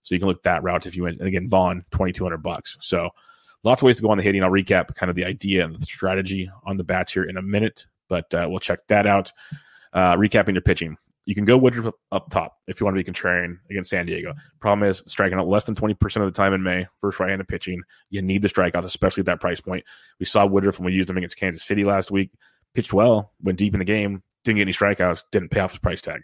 So 0.05 0.13
you 0.13 0.19
can 0.19 0.27
look 0.27 0.43
that 0.43 0.61
route 0.61 0.85
if 0.85 0.95
you 0.95 1.03
went. 1.03 1.17
And 1.17 1.27
again, 1.27 1.49
Vaughn, 1.49 1.83
2,200 1.91 2.37
bucks. 2.37 2.77
So 2.79 3.09
lots 3.63 3.81
of 3.81 3.87
ways 3.87 3.97
to 3.97 4.03
go 4.03 4.11
on 4.11 4.17
the 4.17 4.23
hitting. 4.23 4.43
I'll 4.43 4.51
recap 4.51 4.93
kind 4.93 5.09
of 5.09 5.15
the 5.15 5.25
idea 5.25 5.65
and 5.65 5.75
the 5.75 5.83
strategy 5.83 6.47
on 6.63 6.77
the 6.77 6.83
bats 6.83 7.11
here 7.11 7.23
in 7.23 7.37
a 7.37 7.41
minute, 7.41 7.87
but 8.07 8.31
uh, 8.35 8.45
we'll 8.47 8.59
check 8.59 8.85
that 8.87 9.07
out. 9.07 9.31
Uh, 9.93 10.15
recapping 10.15 10.53
your 10.53 10.61
pitching. 10.61 10.95
You 11.25 11.33
can 11.33 11.43
go 11.43 11.57
Woodruff 11.57 11.91
up 12.11 12.29
top 12.29 12.59
if 12.67 12.79
you 12.79 12.85
want 12.85 12.95
to 12.95 13.03
be 13.03 13.11
contrarian 13.11 13.57
against 13.71 13.89
San 13.89 14.05
Diego. 14.05 14.35
Problem 14.59 14.87
is 14.87 15.01
striking 15.07 15.39
out 15.39 15.47
less 15.47 15.63
than 15.63 15.73
20% 15.73 15.93
of 16.17 16.31
the 16.31 16.37
time 16.37 16.53
in 16.53 16.61
May, 16.61 16.85
first 16.97 17.19
right-handed 17.19 17.47
pitching. 17.47 17.81
You 18.11 18.21
need 18.21 18.43
the 18.43 18.47
strikeouts, 18.47 18.83
especially 18.83 19.21
at 19.21 19.25
that 19.25 19.41
price 19.41 19.59
point. 19.59 19.83
We 20.19 20.27
saw 20.27 20.45
Woodruff 20.45 20.77
when 20.77 20.85
we 20.85 20.93
used 20.93 21.09
him 21.09 21.17
against 21.17 21.37
Kansas 21.37 21.63
City 21.63 21.83
last 21.83 22.11
week. 22.11 22.29
Pitched 22.75 22.93
well, 22.93 23.31
went 23.41 23.57
deep 23.57 23.73
in 23.73 23.79
the 23.79 23.85
game, 23.85 24.21
didn't 24.43 24.57
get 24.57 24.63
any 24.63 24.73
strikeouts, 24.73 25.23
didn't 25.31 25.49
pay 25.49 25.61
off 25.61 25.71
his 25.71 25.79
price 25.79 26.01
tag. 26.01 26.21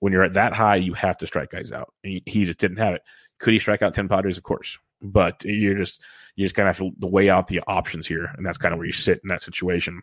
When 0.00 0.12
you're 0.12 0.24
at 0.24 0.34
that 0.34 0.52
high, 0.52 0.76
you 0.76 0.94
have 0.94 1.16
to 1.18 1.26
strike 1.26 1.50
guys 1.50 1.72
out. 1.72 1.92
And 2.04 2.20
he 2.26 2.44
just 2.44 2.58
didn't 2.58 2.78
have 2.78 2.94
it. 2.94 3.02
Could 3.38 3.52
he 3.52 3.58
strike 3.58 3.82
out 3.82 3.94
10 3.94 4.08
Padres? 4.08 4.36
Of 4.36 4.42
course. 4.42 4.78
But 5.02 5.44
you're 5.44 5.76
just 5.76 6.00
you 6.36 6.44
just 6.44 6.54
kind 6.54 6.68
of 6.68 6.76
have 6.76 7.00
to 7.00 7.06
weigh 7.06 7.30
out 7.30 7.46
the 7.46 7.60
options 7.66 8.06
here. 8.06 8.30
And 8.36 8.44
that's 8.44 8.58
kind 8.58 8.72
of 8.72 8.78
where 8.78 8.86
you 8.86 8.92
sit 8.92 9.20
in 9.22 9.28
that 9.28 9.42
situation. 9.42 10.02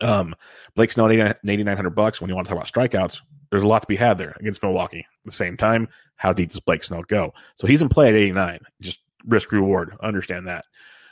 Um, 0.00 0.34
Blake 0.74 0.92
Snell, 0.92 1.10
8,900 1.10 1.90
bucks. 1.90 2.20
When 2.20 2.28
you 2.28 2.36
want 2.36 2.46
to 2.46 2.54
talk 2.54 2.58
about 2.58 2.72
strikeouts, 2.72 3.20
there's 3.50 3.62
a 3.62 3.66
lot 3.66 3.82
to 3.82 3.88
be 3.88 3.96
had 3.96 4.18
there 4.18 4.36
against 4.38 4.62
Milwaukee. 4.62 5.00
At 5.00 5.24
the 5.24 5.32
same 5.32 5.56
time, 5.56 5.88
how 6.16 6.32
deep 6.32 6.50
does 6.50 6.60
Blake 6.60 6.82
Snell 6.82 7.02
go? 7.02 7.32
So 7.54 7.66
he's 7.66 7.82
in 7.82 7.88
play 7.88 8.08
at 8.08 8.14
89. 8.14 8.60
Just 8.80 9.00
risk 9.26 9.52
reward. 9.52 9.96
Understand 10.02 10.46
that. 10.48 10.64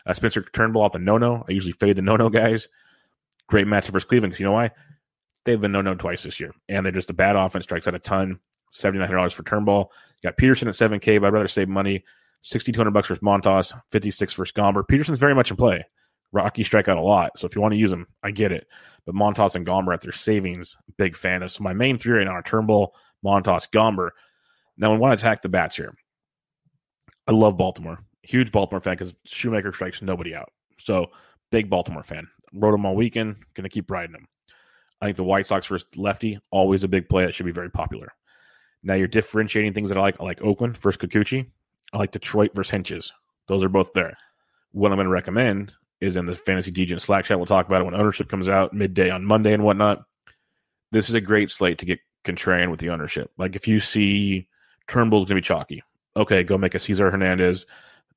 Uh, 0.06 0.12
Spencer 0.12 0.42
Turnbull 0.42 0.82
off 0.82 0.92
the 0.92 0.98
no 0.98 1.18
no. 1.18 1.44
I 1.48 1.52
usually 1.52 1.72
fade 1.72 1.96
the 1.96 2.02
no 2.02 2.16
no 2.16 2.28
guys. 2.28 2.68
Great 3.46 3.66
matchup 3.66 3.92
versus 3.92 4.08
Cleveland 4.08 4.32
because 4.32 4.40
you 4.40 4.46
know 4.46 4.52
why? 4.52 4.70
They've 5.44 5.60
been 5.60 5.72
no 5.72 5.82
no 5.82 5.94
twice 5.94 6.22
this 6.22 6.40
year, 6.40 6.52
and 6.68 6.84
they're 6.84 6.92
just 6.92 7.10
a 7.10 7.14
bad 7.14 7.36
offense. 7.36 7.64
Strikes 7.64 7.86
out 7.86 7.94
a 7.94 7.98
ton. 7.98 8.40
Seventy 8.70 8.98
nine 8.98 9.08
hundred 9.08 9.18
dollars 9.18 9.32
for 9.32 9.42
Turnbull. 9.42 9.92
You 10.22 10.28
got 10.28 10.36
Peterson 10.36 10.68
at 10.68 10.74
seven 10.74 11.00
K, 11.00 11.18
but 11.18 11.26
I'd 11.26 11.32
rather 11.32 11.48
save 11.48 11.68
money. 11.68 12.04
Sixty 12.42 12.72
two 12.72 12.78
hundred 12.78 12.92
bucks 12.92 13.08
for 13.08 13.16
Montas. 13.16 13.72
Fifty 13.90 14.10
six 14.10 14.32
for 14.32 14.44
Gomber. 14.46 14.86
Peterson's 14.86 15.18
very 15.18 15.34
much 15.34 15.50
in 15.50 15.56
play. 15.56 15.84
Rocky 16.32 16.64
strike 16.64 16.88
out 16.88 16.96
a 16.96 17.02
lot, 17.02 17.38
so 17.38 17.46
if 17.46 17.54
you 17.54 17.62
want 17.62 17.72
to 17.72 17.78
use 17.78 17.92
him, 17.92 18.06
I 18.22 18.32
get 18.32 18.50
it. 18.50 18.66
But 19.06 19.14
Montas 19.14 19.54
and 19.54 19.66
Gomber 19.66 19.94
at 19.94 20.00
their 20.00 20.12
savings, 20.12 20.76
big 20.96 21.14
fan 21.14 21.42
of. 21.42 21.52
So 21.52 21.62
my 21.62 21.74
main 21.74 21.98
three 21.98 22.18
right 22.18 22.24
now 22.24 22.32
are 22.32 22.42
Turnbull, 22.42 22.94
Montas, 23.24 23.70
Gomber. 23.70 24.10
Now 24.76 24.90
we 24.90 24.98
want 24.98 25.16
to 25.16 25.24
attack 25.24 25.42
the 25.42 25.48
bats 25.48 25.76
here. 25.76 25.94
I 27.28 27.32
love 27.32 27.56
Baltimore. 27.56 28.00
Huge 28.22 28.50
Baltimore 28.50 28.80
fan 28.80 28.94
because 28.94 29.14
Shoemaker 29.26 29.72
strikes 29.72 30.02
nobody 30.02 30.34
out. 30.34 30.50
So 30.78 31.06
big 31.52 31.70
Baltimore 31.70 32.02
fan. 32.02 32.26
Wrote 32.52 32.74
him 32.74 32.86
all 32.86 32.96
weekend. 32.96 33.36
Going 33.54 33.64
to 33.64 33.68
keep 33.68 33.90
riding 33.90 34.14
him. 34.16 34.26
I 35.04 35.08
think 35.08 35.18
the 35.18 35.24
White 35.24 35.46
Sox 35.46 35.66
versus 35.66 35.86
lefty 35.96 36.38
always 36.50 36.82
a 36.82 36.88
big 36.88 37.10
play. 37.10 37.26
That 37.26 37.34
should 37.34 37.44
be 37.44 37.52
very 37.52 37.70
popular. 37.70 38.14
Now 38.82 38.94
you're 38.94 39.06
differentiating 39.06 39.74
things 39.74 39.90
that 39.90 39.98
I 39.98 40.00
like. 40.00 40.18
I 40.18 40.24
like 40.24 40.40
Oakland 40.40 40.78
versus 40.78 40.98
Kikuchi. 40.98 41.50
I 41.92 41.98
like 41.98 42.12
Detroit 42.12 42.54
versus 42.54 42.72
Hentges. 42.72 43.10
Those 43.46 43.62
are 43.62 43.68
both 43.68 43.92
there. 43.92 44.16
What 44.72 44.92
I'm 44.92 44.96
going 44.96 45.04
to 45.04 45.12
recommend 45.12 45.74
is 46.00 46.16
in 46.16 46.24
the 46.24 46.34
Fantasy 46.34 46.70
Degen 46.70 46.98
Slack 46.98 47.26
chat. 47.26 47.36
We'll 47.36 47.44
talk 47.44 47.66
about 47.66 47.82
it 47.82 47.84
when 47.84 47.94
ownership 47.94 48.30
comes 48.30 48.48
out 48.48 48.72
midday 48.72 49.10
on 49.10 49.26
Monday 49.26 49.52
and 49.52 49.62
whatnot. 49.62 50.04
This 50.90 51.10
is 51.10 51.14
a 51.14 51.20
great 51.20 51.50
slate 51.50 51.76
to 51.80 51.86
get 51.86 51.98
contrarian 52.24 52.70
with 52.70 52.80
the 52.80 52.88
ownership. 52.88 53.30
Like 53.36 53.56
if 53.56 53.68
you 53.68 53.80
see 53.80 54.48
Turnbull's 54.88 55.24
going 55.26 55.36
to 55.36 55.42
be 55.42 55.46
chalky, 55.46 55.82
okay, 56.16 56.44
go 56.44 56.56
make 56.56 56.74
a 56.74 56.80
Cesar 56.80 57.10
Hernandez, 57.10 57.66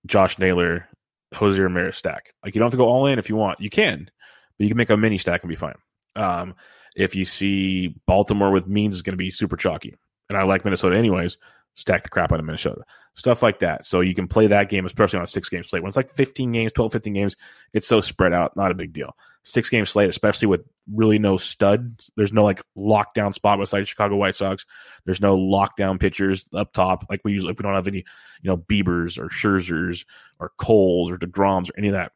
Josh 0.05 0.39
Naylor, 0.39 0.87
Jose 1.33 1.59
Ramirez 1.59 1.97
stack. 1.97 2.33
Like 2.45 2.55
you 2.55 2.59
don't 2.59 2.67
have 2.67 2.71
to 2.71 2.77
go 2.77 2.87
all 2.87 3.07
in 3.07 3.19
if 3.19 3.27
you 3.27 3.35
want. 3.35 3.59
You 3.59 3.69
can, 3.69 4.09
but 4.57 4.63
you 4.63 4.69
can 4.69 4.77
make 4.77 4.89
a 4.89 4.95
mini 4.95 5.17
stack 5.17 5.43
and 5.43 5.49
be 5.49 5.55
fine. 5.55 5.75
Um, 6.15 6.55
if 6.97 7.15
you 7.15 7.23
see 7.25 7.95
Baltimore 8.07 8.51
with 8.51 8.67
means 8.67 8.95
is 8.95 9.01
going 9.03 9.13
to 9.13 9.17
be 9.17 9.31
super 9.31 9.55
chalky, 9.55 9.95
and 10.29 10.37
I 10.37 10.43
like 10.43 10.65
Minnesota 10.65 10.97
anyways, 10.97 11.37
stack 11.75 12.03
the 12.03 12.09
crap 12.09 12.31
out 12.33 12.39
of 12.39 12.45
Minnesota. 12.45 12.81
Stuff 13.13 13.43
like 13.43 13.59
that. 13.59 13.85
So 13.85 14.01
you 14.01 14.15
can 14.15 14.27
play 14.27 14.47
that 14.47 14.69
game, 14.69 14.85
especially 14.85 15.17
on 15.17 15.23
a 15.23 15.27
six 15.27 15.47
game 15.47 15.63
slate. 15.63 15.83
When 15.83 15.87
it's 15.87 15.95
like 15.95 16.09
15 16.09 16.51
games, 16.51 16.71
12, 16.73 16.91
15 16.91 17.13
games, 17.13 17.35
it's 17.73 17.87
so 17.87 18.01
spread 18.01 18.33
out, 18.33 18.57
not 18.57 18.71
a 18.71 18.75
big 18.75 18.93
deal. 18.93 19.15
Six 19.43 19.69
game 19.69 19.85
slate, 19.85 20.09
especially 20.09 20.47
with 20.47 20.61
really 20.91 21.19
no 21.19 21.37
stud. 21.37 22.01
There's 22.15 22.33
no 22.33 22.43
like 22.43 22.61
lockdown 22.75 23.33
spot 23.33 23.59
beside 23.59 23.87
Chicago 23.87 24.15
White 24.15 24.35
Sox. 24.35 24.65
There's 25.05 25.21
no 25.21 25.37
lockdown 25.37 25.99
pitchers 25.99 26.45
up 26.53 26.73
top. 26.73 27.05
Like 27.09 27.21
we 27.23 27.31
usually, 27.31 27.51
if 27.51 27.59
we 27.59 27.63
don't 27.63 27.75
have 27.75 27.87
any, 27.87 28.03
you 28.41 28.49
know, 28.49 28.57
Biebers 28.57 29.17
or 29.19 29.29
Scherzers 29.29 30.03
or 30.39 30.51
Coles 30.57 31.11
or 31.11 31.17
DeGroms 31.17 31.69
or 31.69 31.77
any 31.77 31.87
of 31.89 31.93
that, 31.93 32.11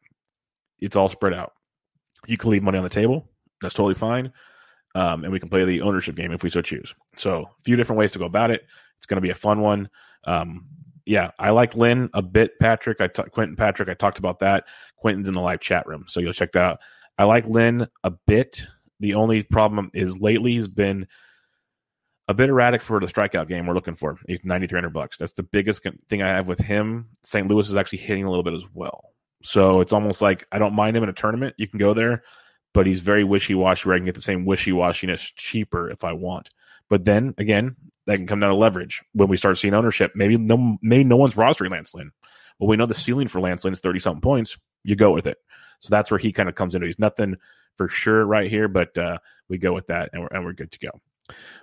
it's 0.80 0.96
all 0.96 1.08
spread 1.08 1.34
out. 1.34 1.52
You 2.26 2.36
can 2.36 2.50
leave 2.50 2.62
money 2.62 2.78
on 2.78 2.84
the 2.84 2.90
table. 2.90 3.28
That's 3.60 3.74
totally 3.74 3.94
fine. 3.94 4.32
Um, 4.94 5.24
and 5.24 5.32
we 5.32 5.40
can 5.40 5.48
play 5.48 5.64
the 5.64 5.80
ownership 5.80 6.16
game 6.16 6.32
if 6.32 6.42
we 6.42 6.50
so 6.50 6.60
choose. 6.60 6.94
So, 7.16 7.44
a 7.44 7.62
few 7.64 7.76
different 7.76 7.98
ways 7.98 8.12
to 8.12 8.18
go 8.18 8.26
about 8.26 8.50
it. 8.50 8.66
It's 8.98 9.06
going 9.06 9.16
to 9.16 9.22
be 9.22 9.30
a 9.30 9.34
fun 9.34 9.60
one. 9.60 9.88
Um, 10.24 10.66
yeah, 11.06 11.30
I 11.38 11.50
like 11.50 11.74
Lynn 11.74 12.10
a 12.14 12.22
bit, 12.22 12.58
Patrick. 12.60 13.00
I 13.00 13.08
t- 13.08 13.22
Quentin 13.32 13.56
Patrick. 13.56 13.88
I 13.88 13.94
talked 13.94 14.18
about 14.18 14.38
that. 14.40 14.64
Quentin's 14.96 15.28
in 15.28 15.34
the 15.34 15.40
live 15.40 15.60
chat 15.60 15.86
room, 15.86 16.04
so 16.08 16.20
you'll 16.20 16.32
check 16.32 16.52
that 16.52 16.62
out. 16.62 16.80
I 17.18 17.24
like 17.24 17.46
Lynn 17.46 17.86
a 18.04 18.10
bit. 18.10 18.66
The 19.00 19.14
only 19.14 19.42
problem 19.42 19.90
is 19.94 20.18
lately 20.18 20.52
he's 20.52 20.68
been 20.68 21.06
a 22.28 22.34
bit 22.34 22.48
erratic 22.48 22.80
for 22.80 23.00
the 23.00 23.06
strikeout 23.06 23.48
game 23.48 23.66
we're 23.66 23.74
looking 23.74 23.94
for. 23.94 24.18
He's 24.28 24.44
ninety 24.44 24.66
three 24.66 24.76
hundred 24.76 24.92
bucks. 24.92 25.18
That's 25.18 25.32
the 25.32 25.42
biggest 25.42 25.82
thing 26.08 26.22
I 26.22 26.28
have 26.28 26.46
with 26.46 26.60
him. 26.60 27.08
St. 27.24 27.48
Louis 27.48 27.68
is 27.68 27.76
actually 27.76 27.98
hitting 27.98 28.24
a 28.24 28.30
little 28.30 28.44
bit 28.44 28.54
as 28.54 28.64
well, 28.72 29.12
so 29.42 29.80
it's 29.80 29.92
almost 29.92 30.22
like 30.22 30.46
I 30.52 30.58
don't 30.58 30.74
mind 30.74 30.96
him 30.96 31.02
in 31.02 31.08
a 31.08 31.14
tournament. 31.14 31.54
You 31.58 31.66
can 31.66 31.80
go 31.80 31.94
there, 31.94 32.22
but 32.72 32.86
he's 32.86 33.00
very 33.00 33.24
wishy 33.24 33.54
washy. 33.54 33.88
Where 33.88 33.96
I 33.96 33.98
can 33.98 34.06
get 34.06 34.14
the 34.14 34.20
same 34.20 34.44
wishy 34.44 34.72
washiness 34.72 35.32
cheaper 35.36 35.90
if 35.90 36.04
I 36.04 36.12
want. 36.12 36.50
But 36.88 37.04
then 37.04 37.34
again, 37.38 37.76
that 38.06 38.16
can 38.16 38.26
come 38.26 38.40
down 38.40 38.50
to 38.50 38.56
leverage 38.56 39.02
when 39.12 39.28
we 39.28 39.36
start 39.36 39.58
seeing 39.58 39.74
ownership. 39.74 40.12
Maybe 40.14 40.36
no, 40.36 40.78
maybe 40.82 41.04
no 41.04 41.16
one's 41.16 41.34
rostering 41.34 41.70
Lance 41.70 41.94
Lynn. 41.94 42.12
Well, 42.58 42.68
we 42.68 42.76
know 42.76 42.86
the 42.86 42.94
ceiling 42.94 43.28
for 43.28 43.40
Lance 43.40 43.64
Lynn 43.64 43.72
is 43.72 43.80
30 43.80 44.00
something 44.00 44.20
points. 44.20 44.58
You 44.84 44.96
go 44.96 45.12
with 45.12 45.26
it. 45.26 45.38
So 45.80 45.88
that's 45.90 46.10
where 46.10 46.18
he 46.18 46.32
kind 46.32 46.48
of 46.48 46.54
comes 46.54 46.74
into. 46.74 46.86
He's 46.86 46.98
nothing 46.98 47.36
for 47.76 47.88
sure 47.88 48.24
right 48.24 48.50
here, 48.50 48.68
but 48.68 48.96
uh, 48.96 49.18
we 49.48 49.58
go 49.58 49.72
with 49.72 49.86
that 49.88 50.10
and 50.12 50.22
we're, 50.22 50.28
and 50.28 50.44
we're 50.44 50.52
good 50.52 50.70
to 50.72 50.78
go. 50.78 50.90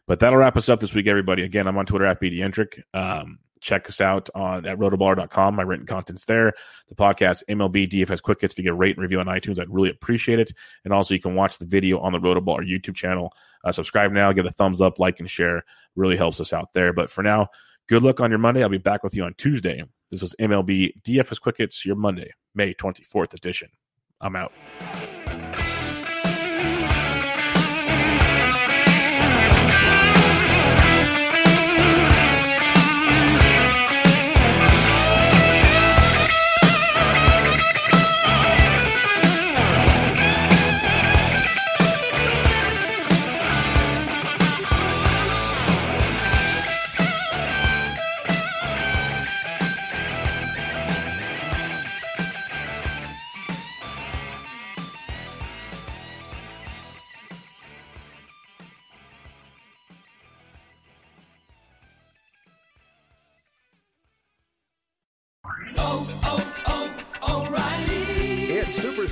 But 0.08 0.20
that'll 0.20 0.40
wrap 0.40 0.58
us 0.58 0.70
up 0.70 0.80
this 0.80 0.94
week, 0.94 1.08
everybody. 1.08 1.44
Again, 1.44 1.68
I'm 1.68 1.78
on 1.78 1.86
Twitter 1.86 2.06
at 2.06 2.22
BDentric. 2.22 2.82
Um, 2.94 3.40
check 3.62 3.88
us 3.90 4.02
out 4.02 4.30
on 4.36 4.66
at 4.66 4.78
rotoballer.com. 4.78 5.56
My 5.56 5.64
written 5.64 5.86
content's 5.86 6.26
there. 6.26 6.54
The 6.88 6.96
podcast, 6.96 7.44
MLB 7.50 7.90
DFS 7.90 8.22
Quick 8.22 8.42
Hits. 8.42 8.54
If 8.54 8.60
you 8.60 8.64
get 8.66 8.72
a 8.72 8.76
rate 8.76 8.96
and 8.96 9.02
review 9.02 9.20
on 9.20 9.26
iTunes, 9.28 9.60
I'd 9.60 9.70
really 9.70 9.90
appreciate 9.90 10.40
it. 10.40 10.52
And 10.86 10.94
also, 10.94 11.14
you 11.14 11.22
can 11.22 11.36
watch 11.36 11.58
the 11.58 11.66
video 11.66 12.00
on 12.00 12.12
the 12.12 12.20
Rotoballer 12.20 12.68
YouTube 12.68 12.96
channel. 12.96 13.34
Uh, 13.64 13.72
subscribe 13.72 14.12
now, 14.12 14.32
give 14.32 14.46
a 14.46 14.52
thumbs 14.52 14.82
up, 14.82 15.00
like, 15.00 15.20
and 15.20 15.30
share. 15.30 15.64
Really 15.96 16.18
helps 16.18 16.40
us 16.40 16.54
out 16.54 16.74
there. 16.74 16.94
But 16.94 17.10
for 17.10 17.24
now, 17.24 17.50
Good 17.90 18.04
luck 18.04 18.20
on 18.20 18.30
your 18.30 18.38
Monday. 18.38 18.62
I'll 18.62 18.70
be 18.70 18.78
back 18.78 19.04
with 19.04 19.16
you 19.16 19.24
on 19.24 19.34
Tuesday. 19.34 19.84
This 20.12 20.22
was 20.22 20.36
MLB 20.40 20.94
DFS 21.02 21.42
Quick 21.42 21.58
Hits, 21.58 21.84
your 21.88 21.96
Monday, 21.96 22.32
May 22.54 22.76
24th 22.76 23.34
edition. 23.34 23.70
I'm 24.22 24.36
out. 24.36 24.54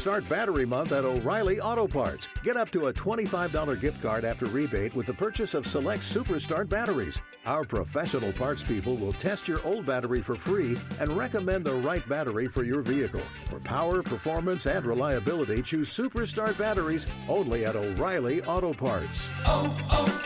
Superstart 0.08 0.30
Battery 0.30 0.66
Month 0.66 0.94
at 0.94 1.04
O'Reilly 1.04 1.60
Auto 1.60 1.86
Parts. 1.86 2.30
Get 2.42 2.56
up 2.56 2.72
to 2.72 2.88
a 2.88 2.94
$25 2.94 3.82
gift 3.82 4.02
card 4.02 4.24
after 4.24 4.46
rebate 4.46 4.96
with 4.96 5.06
the 5.06 5.14
purchase 5.14 5.54
of 5.54 5.68
select 5.68 6.02
Superstart 6.02 6.70
batteries. 6.70 7.20
Our 7.46 7.66
professional 7.66 8.32
parts 8.32 8.64
people 8.64 8.96
will 8.96 9.12
test 9.12 9.50
your 9.50 9.62
old 9.66 9.86
battery 9.86 10.22
for 10.22 10.36
free 10.36 10.78
and 11.02 11.12
recommend 11.18 11.66
the 11.66 11.76
right 11.76 12.08
battery 12.08 12.48
for 12.48 12.64
your 12.64 12.82
vehicle. 12.82 13.20
For 13.20 13.60
power, 13.60 14.02
performance, 14.02 14.66
and 14.66 14.86
reliability, 14.86 15.62
choose 15.62 15.90
Superstart 15.90 16.58
batteries 16.58 17.06
only 17.28 17.66
at 17.66 17.76
O'Reilly 17.76 18.42
Auto 18.44 18.74
Parts. 18.74 19.28
Oh, 19.46 19.76
oh, 19.92 20.24